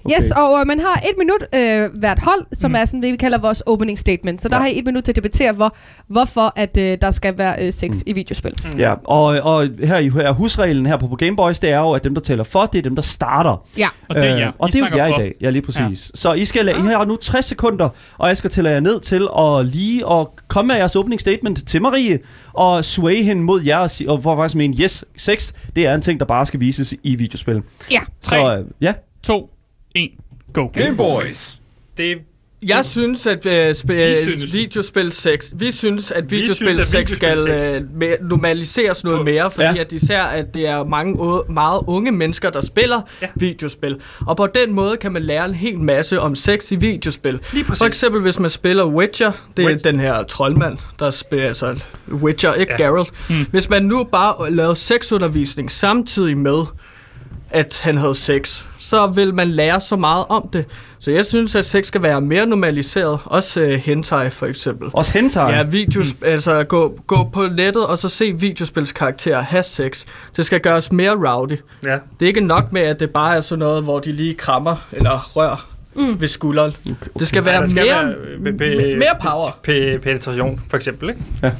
[0.04, 0.16] Okay.
[0.16, 2.74] Yes, og øh, man har et minut øh, hvert hold, som mm.
[2.74, 4.42] er sådan det, vi kalder vores opening statement.
[4.42, 4.60] Så der Ja.
[4.60, 5.76] har I et minut til at debattere, hvor,
[6.08, 8.02] hvorfor at, øh, der skal være øh, sex mm.
[8.06, 8.54] i videospil.
[8.78, 12.04] Ja, og, og her i her husreglen her på Game Boys, det er jo, at
[12.04, 13.66] dem, der taler for, det er dem, der starter.
[13.78, 13.88] Ja.
[14.08, 14.48] Og det er jer.
[14.48, 15.34] Øh, og I det er jo jer i dag.
[15.40, 15.80] Ja, lige præcis.
[16.14, 16.18] Ja.
[16.18, 17.88] Så I skal lade, I har nu 60 sekunder,
[18.18, 21.66] og jeg skal tælle jer ned til at lige og komme med jeres opening statement
[21.68, 22.18] til Marie,
[22.52, 25.94] og sway hende mod jer, og, sige, og hvor faktisk mene, yes, sex, det er
[25.94, 27.62] en ting, der bare skal vises i videospil.
[27.92, 28.00] Ja.
[28.22, 28.58] Så Tre.
[28.58, 28.92] øh, ja,
[29.22, 29.50] To,
[29.94, 30.10] en,
[30.52, 30.66] go.
[30.66, 31.58] Game Boys.
[31.96, 32.18] Det
[32.62, 34.52] Jeg synes, at øh, sp- Vi synes.
[34.54, 37.38] videospil 6, vi synes, at videospil synes, at 6 skal
[38.02, 39.74] øh, normaliseres noget mere, fordi Ja.
[39.80, 43.26] at ser, at det er mange u- meget unge mennesker, der spiller Ja.
[43.34, 44.00] videospil.
[44.26, 47.40] Og på den måde kan man lære en hel masse om sex i videospil.
[47.74, 51.80] For eksempel, hvis man spiller Witcher, det er Witch- den her troldmand, der spiller altså
[52.12, 52.84] Witcher, ikke Ja.
[52.84, 52.90] ja.
[52.90, 53.10] Geralt.
[53.30, 53.46] Mm.
[53.50, 56.62] Hvis man nu bare lavede sexundervisning samtidig med,
[57.50, 60.64] at han havde sex, så vil man lære så meget om det.
[60.98, 63.18] Så jeg synes, at sex skal være mere normaliseret.
[63.24, 64.90] Også uh, hentai for eksempel.
[64.92, 65.52] Også hentai.
[65.52, 66.26] Ja, videos, mm.
[66.26, 70.04] altså gå, gå på nettet og så se videospilskarakterer have sex.
[70.36, 71.56] Det skal gøres mere rowdy.
[71.86, 71.98] Ja.
[72.20, 74.76] Det er ikke nok med, at det bare er sådan noget, hvor de lige krammer
[74.92, 76.20] eller rører mm.
[76.20, 76.72] ved skulderen.
[77.18, 78.04] Det skal være Ja, der skal mere,
[78.58, 79.48] være, øh, mere power.
[79.68, 81.20] pe- penetration, for eksempel, ikke?
[81.42, 81.50] Ja,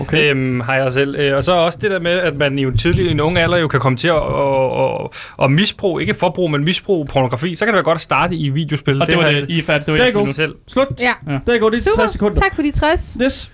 [0.00, 0.30] okay.
[0.30, 1.16] Øhm, har jeg selv.
[1.18, 3.56] Øh, og så også det der med, at man jo tidlig i en ung alder
[3.58, 7.54] jo kan komme til at, at, at, at misbruge, ikke forbrug, men misbruge pornografi.
[7.56, 9.02] Så kan det være godt at starte i videospil.
[9.02, 9.86] Og det, var har det, I er færdige.
[9.86, 10.26] Det var Det er jeg god.
[10.26, 10.32] nu.
[10.32, 10.54] selv.
[10.68, 10.88] Slut.
[11.00, 11.32] Ja.
[11.32, 11.38] Ja.
[11.46, 12.06] Der går det til 60 Super.
[12.12, 12.40] sekunder.
[12.40, 13.16] Tak for de 60.
[13.24, 13.50] Yes.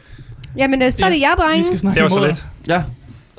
[0.57, 1.65] Jamen, øh, så er det jer, Vi drenge.
[1.65, 2.47] skal snakke Det var så lidt.
[2.69, 2.83] Ja.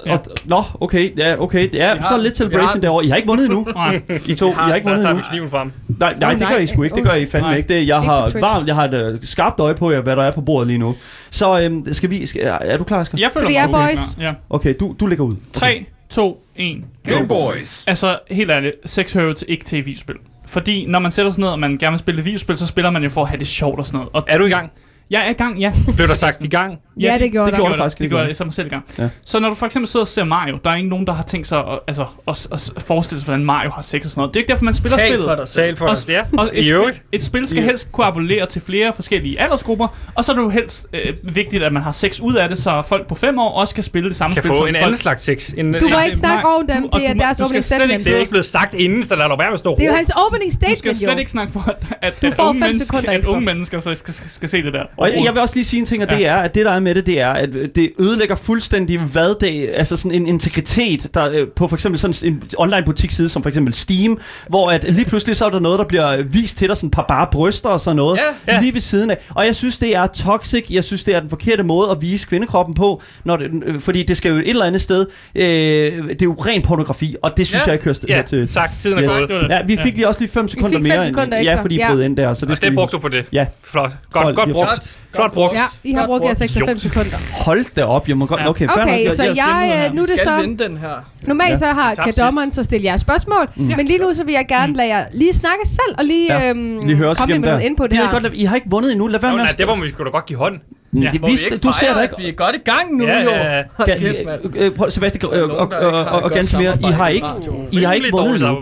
[0.06, 0.12] Ja.
[0.14, 1.74] Og, nå, okay, ja, okay.
[1.74, 3.06] Ja, har- så lidt celebration har- derovre.
[3.06, 3.68] I har ikke vundet endnu.
[3.76, 4.02] Nej.
[4.28, 4.50] I to.
[4.50, 5.30] I har ikke Så vundet tager endnu.
[5.30, 5.72] kniven frem.
[5.88, 6.58] Nej, nej, det gør.
[6.58, 6.96] I sgu ikke.
[6.96, 7.58] Det gør I fandme Nej.
[7.58, 7.70] ikke.
[7.74, 10.32] Det, jeg har varmt, jeg har et øh, skarpt øje på jer, hvad der er
[10.32, 10.96] på bordet lige nu.
[11.32, 12.26] Så øhm, skal vi...
[12.26, 13.18] Skal, er, du klar, Asger?
[13.20, 14.18] Jeg føler er mig okay boys.
[14.20, 14.34] Ja.
[14.50, 15.36] Okay, du, du ligger ud.
[15.54, 16.84] 3, 2, 1.
[17.08, 17.84] Game Boys.
[17.88, 20.16] Altså, helt ærligt, sex hører til ikke til videospil.
[20.48, 22.92] Fordi når man sætter sig ned, og man gerne vil spille et videospil, så spiller
[22.92, 24.10] man jo for at have det sjovt og sådan noget.
[24.14, 24.72] Og Er du i gang?
[25.10, 25.74] jeg er i gang, ja.
[25.96, 26.78] Blev der sagt i gang?
[27.00, 28.84] Ja, det gjorde det gjorde det faktisk, Det det gjorde det, så mig selv gang.
[29.00, 29.10] Ja.
[29.26, 31.24] Så når du for eksempel sidder og ser Mario, der er ikke nogen, der har
[31.24, 34.34] tænkt sig at, altså, at, at forestille sig, hvordan Mario har sex og sådan noget.
[34.34, 35.28] Det er ikke derfor, man spiller Tal spillet.
[35.30, 35.48] for dig.
[35.48, 36.10] Tal for Og, os.
[36.10, 40.24] Ja, og et, spil, et spil skal helst kunne appellere til flere forskellige aldersgrupper, og
[40.26, 42.82] så er det jo helst øh, vigtigt, at man har sex ud af det, så
[42.90, 44.84] folk på 5 år også kan spille det samme Kan spil få som en folk.
[44.84, 45.50] anden slags sex.
[45.58, 46.90] En, Du må Ja, ikke snakke over dem.
[46.90, 48.06] du- Det er du deres du skal opening statement.
[48.06, 49.96] Det er ikke blevet sagt inden, så lad du være med stå Det er jo
[49.96, 51.08] hans opening Du skal statement, jo.
[51.08, 53.32] slet ikke snakke for, at, at, Du unge, fem mennesker, sekunder at ekstra.
[53.34, 54.84] unge mennesker så skal, skal, skal se det der.
[54.98, 56.72] Og jeg, jeg vil også lige sige en ting, og det er, at det der
[56.72, 60.28] er med det, det er, at øh, det ødelægger fuldstændig hvad det, altså sådan en
[60.28, 64.20] integritet der, øh, på for eksempel sådan en online butikside som for eksempel Steam,
[64.50, 66.88] hvor at lige pludselig så er der noget, der bliver øh, vist til dig, sådan
[66.88, 68.62] et par bare bryster og sådan noget, ja, ja.
[68.62, 69.18] lige ved siden af.
[69.30, 72.28] Og jeg synes, det er toxic, jeg synes, det er den forkerte måde at vise
[72.28, 75.06] kvindekroppen på, når det, fordi det skal jo et eller andet sted,
[75.36, 77.66] øh, det er jo ren pornografi, og det synes ja.
[77.66, 78.48] jeg ikke hører ja, til.
[78.48, 79.28] tak, tiden er yes.
[79.28, 79.50] gået.
[79.50, 81.06] Ja, vi fik lige også lige 5 sekunder mere.
[81.06, 81.92] sekunder end, ja, fordi I ja.
[81.92, 82.34] brød ind der.
[82.34, 83.26] Så det, og skal det brugte du på det.
[83.32, 83.46] Ja.
[83.64, 83.92] Flot.
[84.12, 84.70] Godt, godt brugt.
[84.70, 85.54] Flot, flot brugt.
[85.54, 87.18] Ja, I har brugt jeres ekstra 5 sekunder.
[87.46, 88.42] Hold da op, jeg må godt...
[88.48, 90.56] Okay, okay, okay så jeg, jeg øh, nu er det så...
[90.60, 91.12] den her.
[91.28, 91.58] Normalt ja.
[91.58, 93.64] så har, kan dommeren så stille jer spørgsmål, mm.
[93.78, 94.78] men lige nu så vil jeg gerne mm.
[94.78, 96.50] lade jer lige snakke selv, og lige, ja.
[96.50, 98.12] øhm, lige høre komme med noget input på det her.
[98.12, 99.46] Godt, I har ikke vundet endnu, lad være med at...
[99.46, 100.60] Nej, det var, vi skulle da godt give hånd.
[100.92, 101.02] Mm.
[101.02, 102.16] Ja, det vidste, vi du ser da ikke.
[102.18, 103.58] Vi er godt i gang nu, ja, ja, ja.
[103.58, 103.86] jo.
[103.86, 107.28] Kæft, øh, prøv, Sebastian øh, og, og, og, og Gansmere, I har ikke,
[107.72, 108.58] I har ikke vundet nu.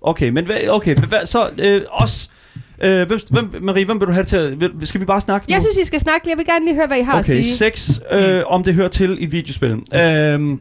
[0.00, 2.30] Okay, men okay, så øh, os
[2.82, 4.60] Øh, hvem, hvem, Marie, hvem vil du have til?
[4.60, 5.62] Vil, skal vi bare snakke Jeg nu?
[5.62, 6.30] synes, I skal snakke.
[6.30, 7.56] Jeg vil gerne lige høre, hvad I har at Okay, sige.
[7.56, 9.70] sex, øh, om det hører til i videospil.
[9.94, 10.60] Øhm,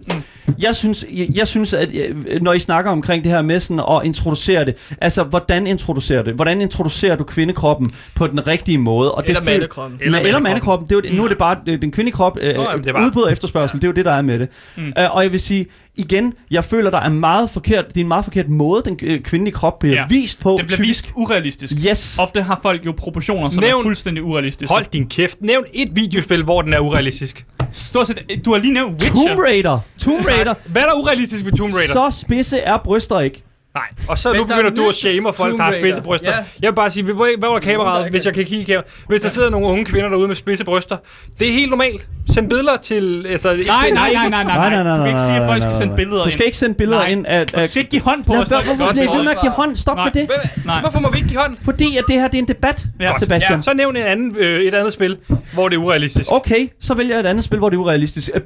[0.60, 3.80] jeg, synes, jeg, jeg synes, at øh, når I snakker omkring det her med sådan
[3.92, 6.34] at introducere det, altså hvordan introducerer det?
[6.34, 9.12] Hvordan introducerer du kvindekroppen på den rigtige måde?
[9.12, 10.00] Og Eller føl- mandekroppen.
[10.02, 10.88] Eller, eller mandekroppen.
[10.88, 12.94] Det er jo, nu er det bare øh, den kvindelige krop, øh, Nå, jamen, det
[12.94, 13.78] var- udbud og efterspørgsel.
[13.82, 14.48] Det er jo det, der er med det.
[14.78, 14.94] Mm.
[15.00, 15.66] Øh, og jeg vil sige,
[15.96, 19.22] igen, jeg føler, der er meget forkert, det er en meget forkert måde, den øh,
[19.22, 20.06] kvindelige krop bliver Ja.
[20.10, 20.56] vist på.
[20.58, 21.74] Det bliver vist urealistisk.
[21.88, 22.16] Yes.
[22.20, 24.74] Ofte har folk jo proportioner, som Nævn- er fuldstændig urealistiske.
[24.74, 25.42] Hold din kæft.
[25.42, 27.46] Nævn et videospil, hvor den er urealistisk.
[27.72, 29.28] Stort set, du har lige nævnt Witcher.
[29.28, 29.80] Tomb Raider.
[30.00, 30.54] Tomb Raider.
[30.66, 31.94] Hvad er der urealistisk ved Tomb Raider?
[32.12, 33.44] Så spidse er bryster ikke.
[33.76, 36.02] Nej, og så Men nu der er begynder du at shame folk, der har spidse
[36.02, 36.30] bryster.
[36.32, 36.36] Ja.
[36.36, 38.88] Jeg vil bare sige, hvor hvor er kameraet, hvis jeg kan kigge i kameraet?
[39.08, 40.98] Hvis der sidder nogle unge kvinder derude med spidse bryster,
[41.40, 42.08] det er helt normalt.
[42.34, 43.26] Send billeder til...
[43.30, 44.98] Altså, Nej, nej, nej, nej, nej, nej.
[44.98, 47.08] Du kan ikke sige, at folk skal sende billeder Du skal ikke sende billeder Nej.
[47.08, 47.42] ind af...
[47.42, 47.48] ind.
[47.50, 48.48] Du skal ikke give hånd på Lad os.
[48.48, 49.76] hvorfor bliver ved med at give hånd?
[49.76, 50.06] Stop Nej.
[50.16, 50.30] med det.
[50.66, 50.82] Nej.
[50.82, 51.58] Hvorfor må vi ikke give hånd?
[51.62, 53.12] Fordi at det her det er en debat, Ja.
[53.20, 53.64] Sebastian.
[53.64, 55.18] Så nævn en anden, øh, et andet spil,
[55.54, 56.32] hvor det er urealistisk.
[56.32, 58.30] Okay, så vælger jeg et andet spil, hvor det er urealistisk.
[58.34, 58.42] Øh,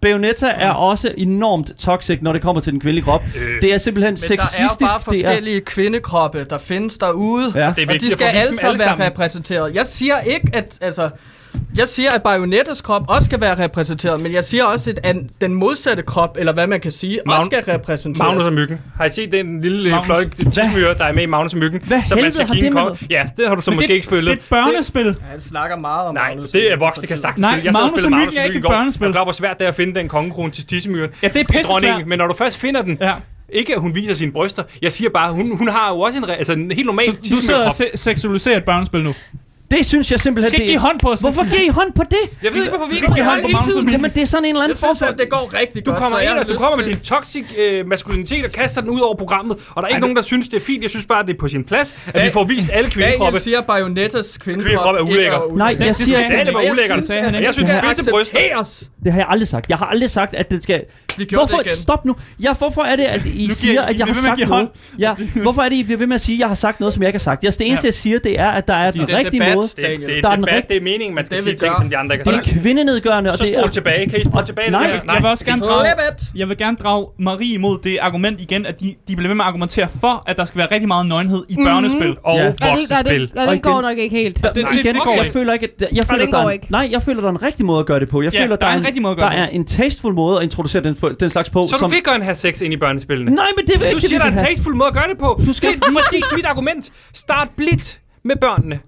[0.00, 0.46] Bayonetta.
[0.46, 3.22] Er også enormt toxic, når det kommer til den kvindelige krop.
[3.62, 4.80] Det er simpelthen Men der er sexistisk.
[4.80, 7.52] bare det er, forskellige kvindekroppe, der findes derude.
[7.54, 7.60] ja.
[7.60, 9.74] Det er Og vigtigt de at skal alle sammen være repræsenteret.
[9.74, 10.78] Jeg siger ikke, at...
[10.80, 11.10] Altså,
[11.76, 15.30] jeg siger, at Bayonettes krop også skal være repræsenteret, men jeg siger også, at an,
[15.40, 18.18] den modsatte krop, eller hvad man kan sige, Magn- også skal repræsenteres.
[18.18, 18.80] Magnus og Myggen.
[18.96, 20.06] Har I set den lille Magnus.
[20.06, 21.80] flotte tismyre, der er med i Magnus og Myggen?
[21.86, 22.98] Hvad som man skal give det en kop?
[23.10, 24.24] Ja, det har du så Men måske det, ikke spillet.
[24.24, 25.16] Det er et børnespil.
[25.30, 26.50] Han snakker meget om Nej, Magnus.
[26.50, 27.60] det er voksne, kan sagtens Nej.
[27.64, 29.04] Jeg Magnus og Myggen er ikke et børnespil.
[29.04, 31.10] Jeg er klar, hvor svært det er at finde den kongekrone til tissemyren.
[31.22, 32.04] Ja, det er pisse.
[32.06, 33.12] Men når du først finder den, Ja.
[33.48, 34.62] ikke at hun viser sine bryster.
[34.82, 37.36] Jeg siger bare, hun, hun har jo også en, altså en helt normal Så du
[37.40, 39.14] sidder og se- seksualiserer et børnespil nu?
[39.70, 41.20] Det synes jeg simpelthen, skal det ikke give hånd på os.
[41.20, 42.16] Hvorfor giver I hånd på det?
[42.42, 44.44] Jeg ved ikke, hvorfor vi ikke må holde på Magnus og Jamen, det er sådan
[44.44, 45.06] en eller Jeg anden form for...
[45.06, 46.02] det går rigtig Du godt.
[46.02, 49.00] kommer jeg ind, og du kommer med din toxic øh, maskulinitet og kaster den ud
[49.00, 50.82] over programmet, og der er ikke nogen, der synes, det er fint.
[50.82, 53.24] Jeg synes bare, det er på sin plads, at vi får vist alle kvindekroppe.
[53.24, 55.56] Daniel siger, at Bayonettas Kvindekrop er ulækker.
[55.56, 56.32] Nej, jeg siger Det ikke...
[56.34, 57.04] sagde, det var Jeg ulækkert.
[57.04, 58.38] synes, at Og jeg synes, spidse bryster.
[59.04, 59.70] Det har jeg aldrig sagt.
[59.70, 60.82] Jeg har aldrig sagt, at det skal...
[61.32, 61.56] Hvorfor?
[61.56, 61.76] det igen.
[61.76, 62.16] Stop nu.
[62.42, 64.68] Ja, hvorfor er det, at I giver- siger, at jeg har sagt noget?
[64.98, 66.92] Ja, hvorfor er det, I bliver ved med at sige, at jeg har sagt noget,
[66.94, 67.44] som jeg ikke har sagt?
[67.44, 69.18] Jeg, det eneste, jeg siger, det er, at der er den Det er
[69.58, 69.68] måde.
[69.76, 70.08] Det, er- Daniel.
[70.14, 71.72] det, Der er er den debat, rigt- det er meningen, man skal Det sige ting,
[71.78, 72.60] som de andre ikke Det har er sagt.
[72.62, 73.72] kvindenedgørende, og Så det spol er...
[73.72, 74.10] tilbage.
[74.10, 74.70] Kan I spole tilbage?
[74.70, 75.02] Nej, lidt?
[75.06, 75.94] jeg vil også gerne drage,
[76.34, 79.44] jeg vil gerne drage Marie imod det argument igen, at de, de bliver ved med
[79.44, 82.16] at argumentere for, at der skal være rigtig meget nøgenhed i børnespil.
[82.24, 82.46] Og Ja.
[82.46, 82.54] Det,
[83.06, 84.42] det, ja, Og den går nok ikke helt.
[84.42, 85.32] Der, det- igen, det går jeg ikke.
[85.32, 86.66] føler ikke, at, jeg føler, den der er ikke.
[86.70, 88.22] nej, jeg føler, der er en rigtig måde at gøre det på.
[88.22, 90.36] Jeg føler, der er en rigtig måde at der gøre det er en tasteful måde
[90.38, 91.66] at introducere den, den slags på.
[91.70, 93.30] Så du vil gerne have sex ind i børnespillene?
[93.30, 94.94] Nej, men det er Du ikke det, siger, der er vil en tasteful måde at
[94.94, 95.40] gøre det på.
[95.46, 96.90] Du skal det er præcis mit argument.
[97.14, 98.78] Start blidt med børnene.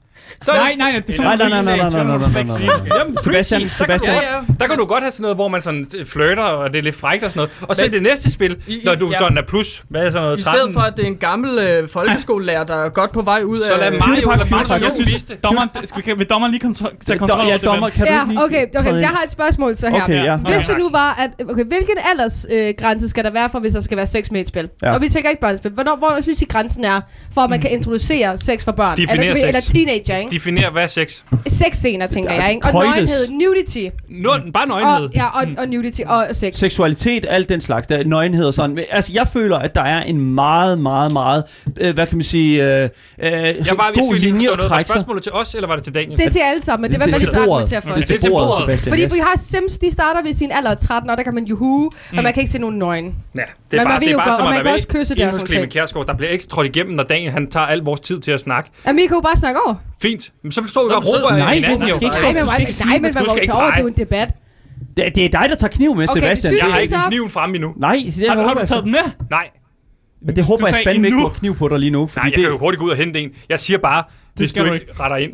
[0.45, 2.99] Så Nej, nej, nej, det er Nej, nej, nej, nej, nej, nej, nej, nej, nej.
[2.99, 4.15] Jamen, Sebastian, Sebastian.
[4.17, 6.79] Ja, godt- der kan du godt have sådan noget, hvor man sådan flirter, og det
[6.79, 7.69] er lidt frækt og sådan noget.
[7.69, 9.19] Og så i Men- det næste spil, I- når du ja.
[9.19, 10.61] sådan er plus, hvad er sådan noget, I 13?
[10.61, 13.63] stedet for, at det er en gammel øh, folkeskolelærer, der er godt på vej ud
[13.63, 13.93] Så lad af...
[13.93, 14.47] Mario eller.
[14.51, 17.65] Mario Jeg synes, dommeren, skal, vil dommeren lige tage kontrol Ja, over det?
[17.65, 17.93] dommer, vel?
[17.95, 19.01] kan du Ja, ikke lige okay, okay.
[19.01, 20.03] Jeg har et spørgsmål så her.
[20.03, 20.37] Okay, ja.
[20.37, 21.31] Hvis det nu var, at...
[21.51, 24.41] Okay, hvilken aldersgrænse øh, grænse skal der være for, hvis der skal være sex med
[24.41, 24.69] et spil?
[24.83, 24.95] Ja.
[24.95, 25.71] Og vi tænker ikke børnespil.
[25.71, 27.01] Hvornår, hvor synes I grænsen er,
[27.35, 28.97] for at man kan introducere sex for børn?
[28.97, 29.71] Definere eller, sex.
[30.11, 30.61] Teenager, ikke?
[30.67, 31.23] Definér, hvad er sex?
[31.47, 32.67] Sexscener, tænker er jeg, ikke?
[32.67, 33.97] Og nøgenhed, nudity.
[34.09, 35.05] Nå, bare nøgenhed.
[35.05, 36.55] Og, ja, og, og nudity og sex.
[36.57, 38.85] seksualitet, alt den slags, der er nøgenhed og sådan.
[38.91, 41.45] Altså, jeg føler, at der er en meget, meget, meget,
[41.81, 42.89] øh, hvad kan man sige, øh, øh,
[43.23, 44.95] Jeg, bare, jeg god linje at trække sig.
[44.95, 46.19] spørgsmålet til os, eller var det til Daniel?
[46.19, 47.47] Det er til alle sammen, men det er, hvad Det er man til lige så
[47.49, 47.53] bordet.
[47.53, 47.91] argumentere for.
[47.91, 48.63] Det til Det er til bordet.
[48.63, 48.91] Sebastian.
[48.93, 49.15] Fordi yes.
[49.15, 51.91] vi har Sims, de starter ved sin alder af 13, og der kan man juhu,
[51.91, 52.17] mm.
[52.17, 53.07] men man kan ikke se nogen nøgen.
[53.35, 55.21] Ja, det Men er bare, det er bare som og man kan også kysse der,
[55.21, 55.69] inde hos sådan Clemen.
[55.71, 56.07] Kjærsgaard.
[56.07, 58.71] Der bliver ikke trådt igennem, når Daniel han tager al vores tid til at snakke.
[58.87, 59.75] Jamen, I kan jo bare snakke over.
[60.03, 60.33] Fint.
[60.43, 61.79] Men så står vi bare og råber Nej, det- hinanden.
[61.79, 61.95] man jo.
[61.95, 64.29] skal ikke Nej, men, ikke nej, men man må jo tage over til en debat.
[64.97, 66.51] Det, det er dig, der tager kniv med, Okay, Sebastian.
[66.51, 67.75] synes Jeg har ikke så- kniven frem endnu.
[67.77, 69.05] Nej, det Har, har du taget den med?
[69.31, 69.47] Nej,
[70.27, 71.21] Men det håber jeg sagde fandme ikke, endnu.
[71.29, 72.07] du har kniv på dig lige nu.
[72.07, 73.31] Fordi nej, jeg det, kan jo hurtigt gå ud og hente en.
[73.49, 75.33] Jeg siger bare, hvis skal du du ikke retter ind,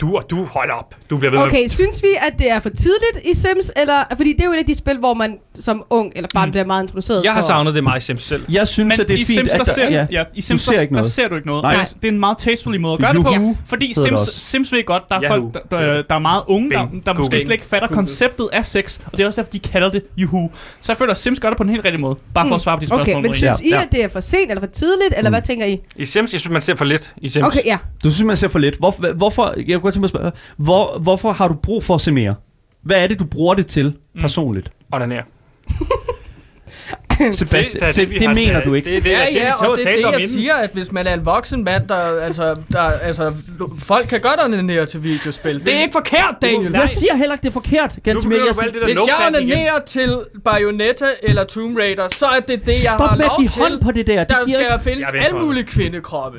[0.00, 0.94] du og du holder op.
[1.10, 3.94] Du bliver ved med Okay, synes vi, at det er for tidligt i Sims, eller...
[4.16, 6.64] Fordi det er jo et af de spil, hvor man som ung eller barn bliver
[6.64, 7.46] meget introduceret Jeg har for.
[7.46, 8.42] savnet det meget Sims selv.
[8.52, 10.06] jeg synes, Men at det er i fint, Sims, at der ser, ja.
[10.10, 11.12] ja, i Sims, ser der, ikke der noget.
[11.12, 11.62] ser du ikke noget.
[11.62, 11.74] Nej.
[11.74, 11.84] Nej.
[12.02, 13.30] Det er en meget tasteful måde at gøre det på.
[13.34, 13.56] Juhu.
[13.66, 14.20] Fordi Sims.
[14.32, 15.40] Sims ved godt, der er Yahoo.
[15.52, 17.06] folk, der, der, der er meget unge, der, Bing.
[17.06, 17.40] der måske Google.
[17.44, 18.98] slet ikke fatter konceptet af sex.
[19.06, 20.50] Og det er også derfor, de kalder det juhu.
[20.80, 22.16] Så jeg føler, at Sims gør det på en helt rigtig måde.
[22.34, 23.16] Bare for at svare på de spørgsmål.
[23.16, 25.66] Okay, men synes I, at det er for sent eller for tidligt, eller hvad tænker
[25.66, 25.78] I?
[25.96, 27.46] I Sims, jeg synes, man ser for lidt i Sims.
[27.46, 27.78] Okay, ja.
[28.04, 28.76] Du synes, man ser for lidt.
[28.78, 31.94] Hvorfor, hvorfor, jeg kunne godt tænke mig at spørge, hvor, hvorfor har du brug for
[31.94, 32.34] at se mere?
[32.82, 34.70] Hvad er det, du bruger det til personligt?
[34.92, 35.22] Og den her.
[37.32, 38.94] Sebastian, det, det har- mener du ikke.
[38.94, 40.36] Det, det, Ja, det, det, ja, og det er det, om jeg inden.
[40.36, 43.32] siger, at hvis man er en voksen mand, der, altså, der, altså,
[43.78, 45.64] folk kan godt onanere til videospil.
[45.64, 46.72] Det er ikke forkert, Daniel.
[46.72, 47.82] Jeg siger heller ikke, det er forkert.
[47.82, 52.68] Alt det der Hvis jeg onanerer til Bayonetta eller Tomb Raider, så er det det,
[52.68, 53.62] jeg Stop har med at lov give til.
[53.62, 54.18] hånd på det der.
[54.24, 54.84] Det Der giver skal ikke...
[54.84, 56.38] findes Jeg alle mulige kvindekroppe.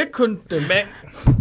[0.00, 0.62] Ikke kun dem.
[0.62, 1.36] Men,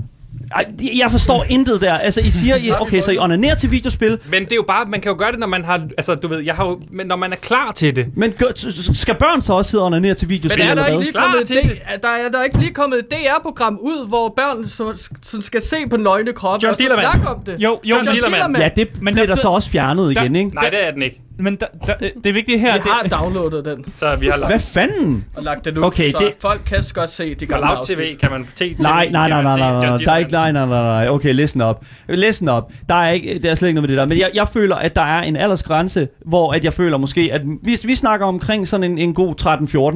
[0.55, 0.65] Ej,
[0.99, 1.93] jeg forstår intet der.
[1.93, 4.85] Altså, I siger, I, okay, så I onanerer til videospil, men det er jo bare,
[4.85, 7.07] man kan jo gøre det, når man har, altså du ved, jeg har jo, men
[7.07, 8.05] når man er klar til det.
[8.17, 8.45] men gør,
[8.93, 11.29] skal børn så også sidde og onanere til videospil, Men er der ikke lige Klar
[11.31, 11.71] kommet, til et det.
[11.71, 15.41] D- er der, er der ikke lige kommet et DR-program ud, hvor børn så, så
[15.41, 17.55] skal se på nøgne kroppe John og så snakke om det?
[17.59, 18.33] Jo, jo, John Dillermand.
[18.33, 18.57] Dillermand.
[18.63, 20.55] Ja, det Men men der bliver der så også fjernet der- igen, ikke?
[20.55, 21.21] Nej, det er den ikke.
[21.39, 24.51] Men der, der, det vigtige her, Vi det, har downloadet den Så vi har lagt
[24.51, 25.25] Hvad fanden?
[25.35, 27.91] og lagt den ud, Okay, så det- folk kan godt se de gamle Loud TV,
[27.99, 28.19] afsnit.
[28.19, 28.75] kan man på TV.
[28.79, 31.33] Nej, nej, nej, nej, se nej, nej, der er ikke, nej, nej, nej, nej, okay,
[31.33, 31.85] listen up.
[32.09, 32.63] Listen up.
[32.89, 34.75] Der er ikke, der er slet ikke noget med det der, men jeg, jeg føler,
[34.75, 38.67] at der er en aldersgrænse, hvor at jeg føler måske, at vi, vi snakker omkring
[38.67, 39.35] sådan en, en god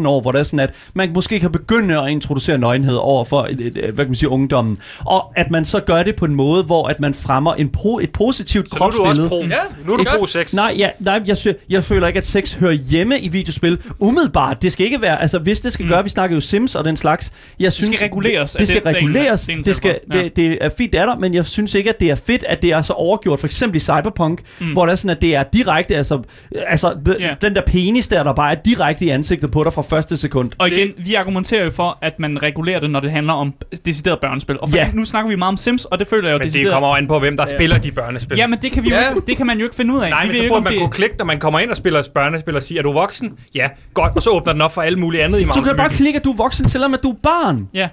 [0.01, 3.23] 13-14 år, hvor det er sådan, at man måske kan begynde at introducere nøgenhed over
[3.25, 6.25] for, et, et, hvad kan man sige, ungdommen, og at man så gør det på
[6.25, 9.21] en måde, hvor at man fremmer en po, et positivt Så nu er du også
[9.21, 9.29] kropsbillede.
[9.29, 9.37] pro.
[9.41, 10.17] Ja, Nu er du godt.
[10.19, 10.53] pro sex.
[10.53, 13.77] Nej, ja, nej jeg, sy- jeg føler ikke, at sex hører hjemme i videospil.
[13.99, 15.89] Umiddelbart, det skal ikke være, altså hvis det skal mm.
[15.89, 17.31] gøre, vi snakker jo Sims og den slags.
[17.59, 19.39] Jeg synes, reguleres, Det, er det skal det, der egentlig er reguleres.
[19.39, 19.99] scenen Det, skal.
[20.13, 20.23] Ja.
[20.23, 22.43] det, det er fint, det er der, men jeg synes ikke, at det er fedt,
[22.47, 23.39] at det er så overgjort.
[23.39, 24.71] For eksempel i Cyberpunk, mm.
[24.71, 26.21] hvor det er sådan, at det er direkte, altså,
[26.67, 27.35] altså the, Ja.
[27.41, 30.51] den der penis der, der bare er direkte i ansigtet på dig fra første sekund.
[30.57, 33.53] Og igen, vi argumenterer jo for, at man regulerer det, når det handler om
[33.85, 34.59] decideret børnespil.
[34.59, 34.87] Og for Ja.
[34.93, 36.73] nu snakker vi meget om Sims, og det føler jeg jo Men det decideret...
[36.73, 38.37] kommer jo an på, hvem der spiller de børnespil.
[38.37, 39.09] Ja, men det kan, vi jo Ja.
[39.09, 40.09] ikke, det kan man jo ikke finde ud af.
[40.09, 42.03] Nej, Vi men så burde man det- kunne klikke, når man kommer ind og spiller
[42.13, 43.37] børnespil og sige, er du voksen?
[43.55, 44.11] Ja, godt.
[44.15, 45.97] Og så åbner den op for alle mulige andet i Så kan du bare Magnus
[45.97, 47.67] klikke, at du er voksen, selvom at du er barn.
[47.73, 47.89] Ja,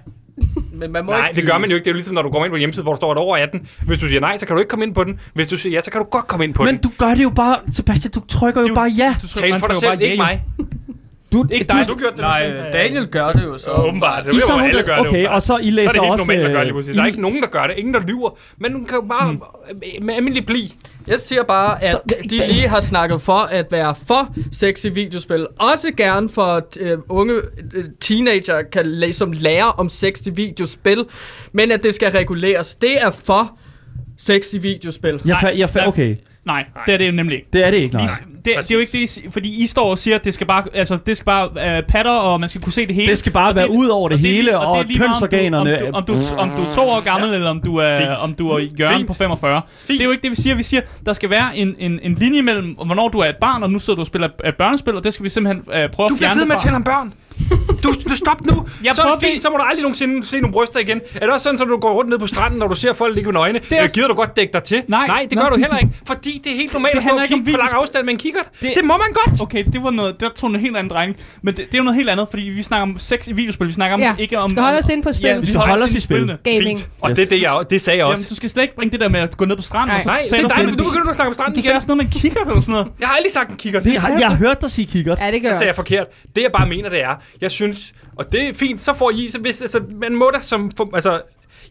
[0.72, 1.84] Men man må Nej, ikke det gør man jo ikke.
[1.84, 3.16] Det er jo ligesom, når du kommer ind på en hjemmeside, hvor der står, at
[3.16, 3.68] du er over 18.
[3.86, 5.20] Hvis du siger nej, så kan du ikke komme ind på den.
[5.34, 6.82] Hvis du siger ja, så kan du godt komme ind på Men den.
[6.82, 9.14] du gør det jo bare, Sebastian, du trykker er jo- bare ja.
[9.22, 10.42] du tror, Tal for dig trykker selv, bare ikke ja, mig.
[11.32, 11.88] Du, Ikke du, dig.
[11.88, 12.70] Du gjorde det Nej?
[12.72, 13.70] Daniel gør det jo så.
[13.70, 14.24] Ja, åbenbart.
[14.24, 16.12] Det er jo, alle gør det okay, og så I Så er læser det helt
[16.12, 16.24] også...
[16.24, 16.94] normalt at gøre øh, præcis.
[16.94, 17.74] Der er I- ikke nogen, der gør det.
[17.78, 18.30] Ingen, der lyver.
[18.58, 19.36] Men du kan jo bare
[20.02, 20.74] med almindelig bli.
[21.06, 21.96] Jeg siger bare, at
[22.30, 25.46] de lige har snakket for at være for sexy videospil.
[25.60, 27.34] Også gerne for at øh, unge
[27.74, 31.04] øh, teenager kan ligesom lære om sexy videospil.
[31.52, 32.74] Men at det skal reguleres.
[32.74, 33.58] Det er for
[34.18, 35.20] sexy videospil.
[35.26, 36.16] Jeg, fa- jeg, fa- okay,
[36.46, 37.48] Nej, det er det jo nemlig ikke.
[37.52, 38.06] det er det ikke, nej.
[38.44, 40.64] Det, det er jo ikke det, fordi I står og siger, at det skal bare,
[40.74, 43.06] altså, det skal bare uh, patter, og man skal kunne se det hele.
[43.10, 45.10] Det skal bare Og være ud over det hele, lige- og det er lige meget,
[45.10, 47.60] om du- kønsorganerne- Om du, om, du, om du er to år gammel, eller om
[47.60, 48.10] du er, Fint.
[48.22, 49.06] om du er Jørgen Fint.
[49.08, 49.62] på 45.
[49.78, 49.88] Fint.
[49.98, 50.54] Det er jo ikke det, vi siger.
[50.54, 53.62] Vi siger, der skal være en, en, en linje mellem, hvornår du er et barn,
[53.62, 55.82] og nu sidder du og spiller et børnespil, og det skal vi simpelthen uh, prøve
[55.82, 56.76] at Du bliver fjerne ved med at det tale fra.
[56.76, 57.12] om børn.
[57.84, 58.66] Du, du stop nu.
[58.84, 61.00] Jeg så er det fint, så må du aldrig nogensinde se nogle bryster igen.
[61.14, 63.14] Er det også sådan, at du går rundt ned på stranden, når du ser folk
[63.14, 63.60] ligge med nøgne?
[63.70, 64.82] er Øh, gider du godt dække dig til?
[64.88, 65.06] Nej.
[65.06, 65.42] Nej det Nå.
[65.42, 65.90] gør du heller ikke.
[66.06, 68.18] Fordi det er helt normalt Det at stå og kigge på lang afstand med en
[68.18, 68.44] kikkert.
[68.52, 69.40] Det, Det- det må man godt.
[69.42, 71.16] Okay, det var noget, der tog en helt anden drejning.
[71.42, 73.68] Men det, det, er jo noget helt andet, fordi vi snakker om sex i videospil.
[73.68, 74.50] Vi snakker om Ja, ikke om...
[74.50, 75.26] skal holde os ind på spil.
[75.26, 76.00] Ja, Vi skal holde os i spil.
[76.02, 76.38] spillene.
[76.44, 76.78] Gaming.
[76.78, 76.88] Fint.
[77.00, 78.28] Og det, er det, jeg, det sagde jeg Jamen, også.
[78.28, 79.88] du skal slet ikke bringe det der med at gå ned på stranden.
[79.88, 79.96] Nej.
[79.96, 81.70] Og så Nej, det er sådan- nu begynder du at snakke om stranden Du sagde
[81.70, 81.76] igen.
[81.76, 82.88] også noget med en kikkert eller sådan noget.
[83.00, 83.84] Jeg har aldrig sagt en kikkert.
[83.84, 85.18] Det, jeg har hørt dig sige kikkert.
[85.20, 86.06] Ja, det gør Så sagde jeg forkert.
[86.36, 89.28] Det jeg bare mener, det er, jeg synes, og det er fint, så får I,
[89.30, 91.22] så hvis, altså, man må da som, for, altså,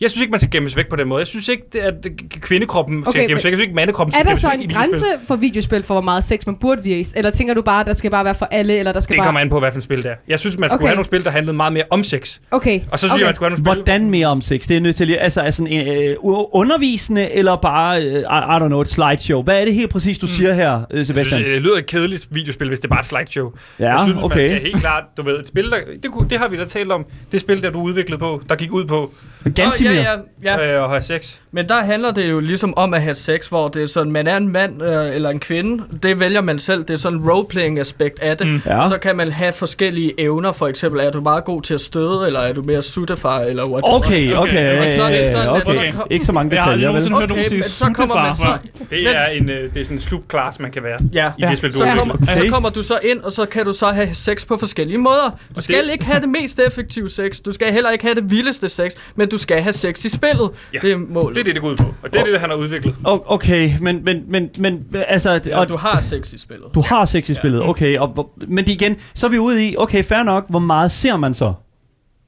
[0.01, 1.19] jeg synes ikke, man skal gemmes væk på den måde.
[1.19, 1.93] Jeg synes ikke, at
[2.41, 3.51] kvindekroppen skal Okay, gemmes men- væk.
[3.51, 4.99] Jeg synes ikke, mandekroppen Er skal der gemmes så væk en i videospil.
[5.01, 7.17] grænse for videospil for, hvor meget sex man burde vise?
[7.17, 9.19] Eller tænker du bare, at der skal bare være for alle, eller der skal Det
[9.19, 9.27] bare...
[9.27, 10.15] kommer an på, hvad for et spil det er.
[10.27, 10.87] Jeg synes, man skulle Okay.
[10.87, 12.39] have nogle spil, der handlede meget mere om sex.
[12.51, 12.79] Okay.
[12.91, 13.19] Og så synes okay.
[13.21, 13.83] jeg, man skulle have nogle spil...
[13.83, 14.67] Hvordan mere om sex?
[14.67, 18.23] Det er nødt til lige, altså er sådan øh, u- undervisende, eller bare, øh, I,
[18.63, 19.43] don't know, et slideshow?
[19.43, 21.41] Hvad er det helt præcis, du siger her, øh, Jeg synes, Sebastian?
[21.51, 23.51] det lyder et kedeligt videospil, hvis det er bare et slideshow.
[23.79, 24.37] Ja, jeg synes, okay.
[24.49, 26.91] man skal helt klart, du ved, et spil, der, det, det har vi da talt
[26.91, 29.11] om, det spil, der du udviklede på, der gik ud på
[29.55, 29.88] Gantimir.
[29.95, 30.77] Ja, ja, ja.
[30.77, 31.39] øh, at have sex.
[31.51, 34.27] Men der handler det jo ligesom om at have sex, hvor det er sådan, man
[34.27, 35.83] er en mand øh, eller en kvinde.
[36.03, 36.83] Det vælger man selv.
[36.83, 38.47] Det er sådan en roleplaying aspekt af det.
[38.47, 38.61] Mm.
[38.65, 38.83] Ja.
[38.83, 40.51] Og så kan man have forskellige evner.
[40.51, 43.63] For eksempel, er du meget god til at støde, eller er du mere suttefar, eller
[43.69, 43.95] whatever.
[43.95, 45.91] Okay, okay, Og så er det sådan, at okay.
[45.91, 48.15] så- Ikke så mange Jeg har aldrig detaljer, hørt Okay, nogen sige men så kommer
[48.15, 48.61] man suttefar.
[48.79, 48.83] så...
[48.89, 51.57] Det er, en, øh, det er sådan en subklasse, man kan være Ja, i det
[51.57, 52.37] spil, du så, kommer, Okay.
[52.45, 55.39] så kommer du så ind, og så kan du så have sex på forskellige måder.
[55.55, 57.39] Du skal det- ikke have det mest effektive sex.
[57.39, 60.49] Du skal heller ikke have det vildeste sex, men du skal have sex i spillet.
[60.73, 60.77] Ja.
[60.81, 61.38] Det er målet.
[61.39, 61.93] Det er det, det går ud på.
[62.03, 62.95] Og det er det, han har udviklet.
[63.03, 65.39] Okay, men, men, men, men altså...
[65.45, 66.67] Ja, og, du har sex i spillet.
[66.75, 67.97] du har sex i spillet, okay.
[67.97, 71.33] Og, men igen, så er vi ude i, okay, fair nok, hvor meget ser man
[71.33, 71.53] så?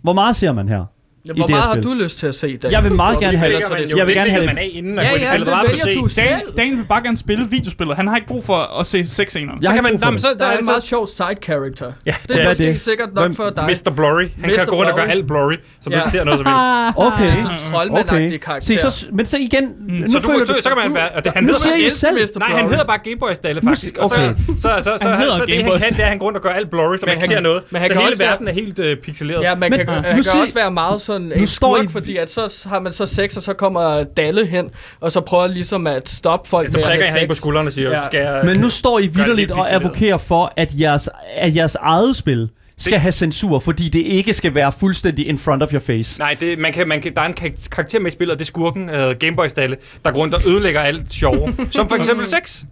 [0.04, 0.86] Hvor meget ser man her?
[1.26, 2.72] Ja, hvor det her meget har du lyst til at se, Dan?
[2.72, 4.50] Jeg vil meget gerne have- så man det- jo, jeg vil det gerne have det.
[4.50, 5.96] man af inden, Ja, og ja, det vælger se?
[5.96, 6.28] du selv.
[6.28, 7.96] Dan, Dan vil bare gerne spille videospillet.
[7.96, 9.54] Han har ikke brug for at se sexscener.
[9.62, 10.22] Jeg har kan man- brug for nå, men det.
[10.22, 11.92] så- Der er en altså- meget sjov side character.
[12.06, 12.82] Ja, Det er er måske det.
[12.82, 13.66] sikkert nok for dig.
[13.86, 13.92] Mr.
[13.96, 14.28] Blurry.
[14.42, 14.56] Han Mr.
[14.56, 16.02] kan gå rundt og gøre alt blurry, så du Ja.
[16.02, 16.98] ikke ser noget som helst.
[17.08, 18.38] Okay, Sådan en troldmandagtig okay.
[18.38, 18.78] karakter.
[18.78, 21.10] Se, så, men så igen, nu Så, du, føler så, så kan man være...
[21.10, 22.16] og det- Han Nu hedder siger I selv.
[22.36, 22.40] Mr.
[22.40, 23.98] Nej, han hedder bare Gameboy-stalle, faktisk.
[23.98, 24.34] Og så, Okay.
[24.48, 26.18] så, så, så, så, Han hedder så det, han Gameboy kan, det er, at han
[26.20, 27.64] går rundt og gør alt blurry, så man ikke ser noget.
[27.72, 29.42] men han så hele verden er helt øh, pixeleret.
[29.44, 32.66] Ja, man kan, også være meget sådan Nu en står skurk, I- fordi at så
[32.70, 36.50] har man så sex, og så kommer Dalle hen, og så prøver ligesom at stoppe
[36.50, 37.28] folk Så med at prikker have han sex.
[37.30, 38.06] på skulderen og siger, Ja.
[38.06, 38.42] skal jeg...
[38.46, 42.50] Men nu står I vidderligt lidt og advokerer for, at jeres, at jeres eget spil
[42.82, 46.20] skal have censur, fordi det ikke skal være fuldstændig in front of your face.
[46.20, 48.40] Nej, det, man kan, man kan, der er en kar- karakter med i spillet, og
[48.40, 51.56] det er skurken, uh, Gameboy-stalle, der går rundt og ødelægger alt sjove.
[51.72, 52.64] som for eksempel sex.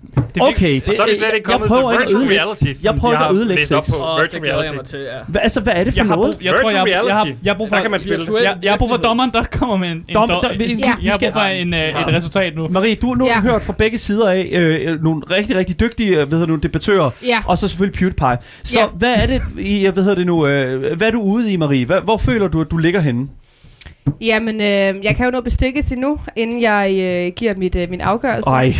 [0.42, 2.44] Okay, Og så er det slet ikke jeg kommet prøver til virtual ødelægge.
[2.44, 2.84] reality.
[2.84, 3.94] Jeg prøver at ødelægge læst op sex.
[3.96, 4.76] på virtual det reality.
[4.76, 5.06] mig til, ja.
[5.28, 6.34] Hva, altså, hvad er det for Jeg har, noget?
[6.36, 8.26] brug, jeg tror, jeg, jeg, har, jeg har brug for, Der kan man spille.
[8.44, 10.72] Jeg, jeg har brug for dommeren, der kommer med en, en Dom- dom, der- vi-
[10.72, 12.68] en- vi- Jeg har brug for en, øh, et resultat nu.
[12.68, 13.42] Marie, du, nu har Ja.
[13.52, 17.10] hørt fra begge sider af øh, nogle rigtig, rigtig dygtige øh, hvad hedder nu, debattører,
[17.26, 17.38] Ja.
[17.46, 18.38] og så selvfølgelig PewDiePie.
[18.64, 18.86] Så Ja.
[18.96, 21.86] hvad er det, i, hvad hedder det nu, øh, hvad er du ude i, Marie?
[21.86, 23.28] Hvor føler du, at du ligger henne?
[24.22, 26.90] Jamen, øh, jeg kan jo nå bestikkes endnu, inden jeg
[27.28, 28.50] øh, giver mit, øh, min afgørelse.
[28.50, 28.74] Ej,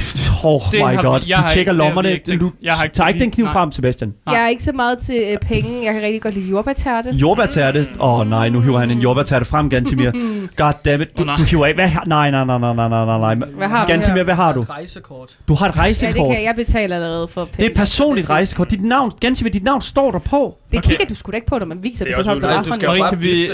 [0.44, 1.20] oh Det my har vi- god.
[1.28, 2.12] jeg Du har tjekker ikke- lommerne.
[2.12, 2.38] ikke.
[2.38, 4.14] Du Jeg har ikke tager ikke den kniv lige- frem, Sebastian.
[4.32, 5.86] Jeg er ikke så meget til øh, penge.
[5.86, 7.10] Jeg kan rigtig godt lide jordbærterte.
[7.10, 7.88] Jordbærtærte.
[8.00, 10.12] Åh oh, nej, nu hiver han en jordbærtærte frem, Gantimir.
[10.64, 11.18] God damn it.
[11.18, 11.36] Du, nej.
[11.36, 11.74] du hiver af.
[11.74, 13.48] Hvad, har- nej, nej, nej, nej, nej, nej, nej, nej.
[13.58, 14.62] Hvad har Gantimir, hvad har du?
[14.62, 15.38] Et rejsekort.
[15.48, 16.36] Du har et Ja, det rejsekort.
[16.36, 17.58] kan jeg betale allerede for penge.
[17.58, 18.72] Det er et personligt rejsekort.
[18.72, 20.56] Dit navn, Gantimir, dit navn står der på.
[20.72, 22.64] Det kigger du sgu da ikke på, når man viser det, Det er så også
[22.70, 23.46] Du skal bare kan vi...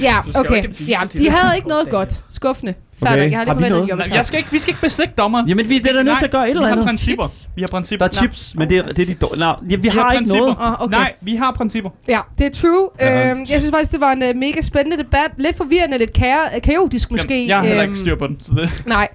[0.00, 0.64] Ja, okay.
[0.88, 2.20] Ja, de havde ikke noget godt.
[2.34, 2.74] Skuffende.
[3.02, 3.08] Okay.
[3.12, 3.30] Færdig.
[3.30, 4.16] Jeg har Har lige vi forventet jordbærtarte.
[4.16, 5.48] Jeg skal ikke, vi skal ikke beslægte dommeren.
[5.48, 6.86] Jamen, vi bliver da nødt til at gøre et eller Vi har andet.
[6.86, 7.26] principper.
[7.56, 8.06] Vi har principper.
[8.06, 9.38] Der er chips, men det er, det er de dårlige.
[9.40, 10.40] Nej, ja, vi Vi har ikke principper.
[10.46, 10.56] noget.
[10.60, 10.96] Åh, okay.
[10.96, 11.90] Nej, vi har principper.
[12.08, 12.88] Ja, det er true.
[13.00, 13.30] Ja.
[13.30, 15.30] Øhm, jeg synes faktisk, det var en uh, mega spændende debat.
[15.38, 17.34] Lidt forvirrende, lidt ka- kaotisk måske.
[17.34, 18.36] Jamen, jeg har heller ikke Øhm, styr på den.
[18.40, 18.82] Så det.
[18.86, 19.08] Nej,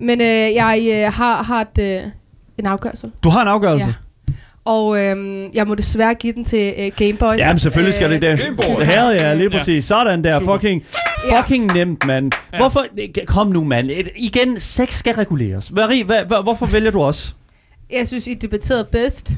[0.00, 2.02] men øh, jeg øh, har, har et, øh,
[2.58, 3.10] en afgørelse.
[3.24, 3.86] Du har en afgørelse.
[3.86, 3.92] Ja.
[4.64, 7.38] Og øhm, jeg må desværre give den til øh, Game Boys.
[7.38, 8.38] Ja, men selvfølgelig skal det det.
[8.78, 9.58] Det havde jeg lige Ja.
[9.58, 9.84] præcis.
[9.84, 10.38] Sådan der.
[10.38, 10.54] Super.
[10.58, 10.82] Fucking,
[11.30, 11.40] Ja.
[11.40, 12.32] fucking nemt, mand.
[12.52, 12.58] Ja.
[12.58, 12.86] Hvorfor?
[13.26, 13.90] Kom nu, mand.
[14.16, 15.72] Igen, sex skal reguleres.
[15.72, 17.36] Marie, hvad, hvad, hvorfor vælger du os?
[17.92, 19.32] Jeg synes, I debatterede bedst.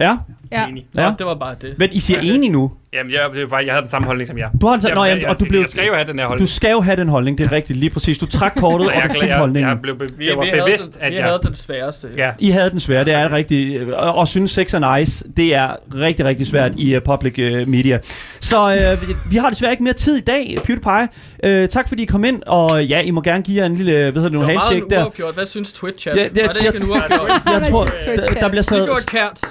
[0.00, 0.16] Ja?
[0.52, 0.66] Ja.
[0.68, 0.86] Enig.
[0.92, 1.14] Nå, Ja.
[1.18, 1.78] det var bare det.
[1.78, 2.72] Men I siger enige nu.
[2.92, 4.50] Jamen, jeg, det var, jeg havde den samme holdning som jeg.
[4.60, 6.18] Du har en, Jamen, nå, jamen, jeg, og du blev, jeg skal jo have den
[6.18, 6.48] her du holdning.
[6.48, 8.18] skal jo have den holdning, det er rigtigt, lige præcis.
[8.18, 9.68] Du træk kortet, og du fik jeg, holdningen.
[9.70, 11.24] jeg, blev, be- Vi, jeg var vi bevidst, den, at vi jeg...
[11.24, 12.08] havde den sværeste.
[12.16, 12.30] Ja.
[12.38, 13.92] I havde den svære, det er rigtigt.
[13.92, 17.68] Og, og synes sex er nice, det er rigtig, rigtig svært i uh, public uh,
[17.68, 17.98] media.
[18.40, 21.62] Så uh, vi, vi har desværre ikke mere tid i dag, PewDiePie.
[21.62, 23.92] Uh, tak fordi I kom ind, og ja, I må gerne give jer en lille,
[23.92, 25.32] hvad hedder det, nogle handshake der.
[25.32, 26.16] Hvad synes Twitch, chat?
[26.16, 27.30] Ja, det- det, var det ikke en uafgjort?
[27.46, 29.02] Jeg tror, der, der bliver så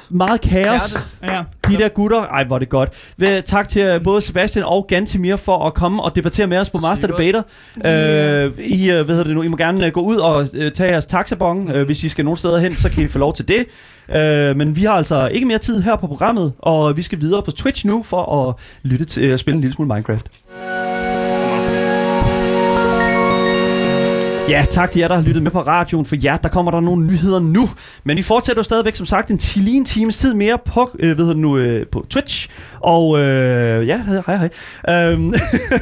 [0.10, 0.98] meget kaos.
[1.68, 3.14] De der gutter, ej hvor er det godt.
[3.30, 6.70] Ved, tak til øh, både Sebastian og Gantimir for at komme og debattere med os
[6.70, 7.08] på Master.
[7.08, 7.42] Debater.
[7.86, 10.72] Øh, I, øh, hvad hedder det nu, I må gerne øh, gå ud og øh,
[10.72, 11.70] tage jeres taxabong.
[11.70, 13.66] Øh, hvis I skal nogen steder hen, så kan I få lov til det.
[14.16, 17.42] Øh, men vi har altså ikke mere tid her på programmet, og vi skal videre
[17.42, 20.30] på Twitch nu for at lytte til at spille en lille smule Minecraft.
[24.50, 26.06] Ja, tak til jer, der har lyttet med på radioen.
[26.06, 27.70] For jer, der kommer der nogle nyheder nu.
[28.04, 30.89] Men vi fortsætter jo stadigvæk, som sagt, en, ti- lige en times tid mere på,
[31.00, 32.50] øh, ved nu, øh, på Twitch.
[32.80, 34.50] Og øh, ja, hej hej.
[35.12, 35.34] Øhm,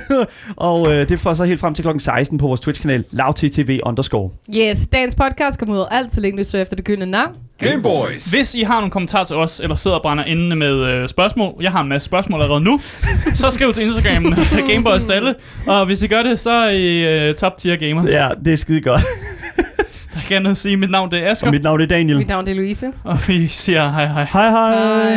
[0.69, 4.29] og øh, det får så helt frem til klokken 16 på vores Twitch-kanal, lavttv underscore.
[4.55, 7.35] Yes, dagens podcast kommer ud altid så længe du søger efter det gyldne navn.
[7.59, 8.25] Game Boys.
[8.25, 11.53] Hvis I har nogle kommentarer til os, eller sidder og brænder inde med øh, spørgsmål,
[11.61, 12.79] jeg har en masse spørgsmål allerede nu,
[13.35, 14.33] så skriv til Instagram
[14.69, 15.35] Gameboys Dalle,
[15.67, 18.11] og hvis I gør det, så er I øh, top tier gamers.
[18.11, 19.01] Ja, det er skide godt.
[20.15, 22.17] Jeg kan gerne sige, mit navn det er Asger, Og mit navn er Daniel.
[22.17, 22.91] Mit navn er Louise.
[23.03, 24.27] og vi siger hej hej.
[24.33, 24.75] Hej hej.
[24.75, 25.05] Hej.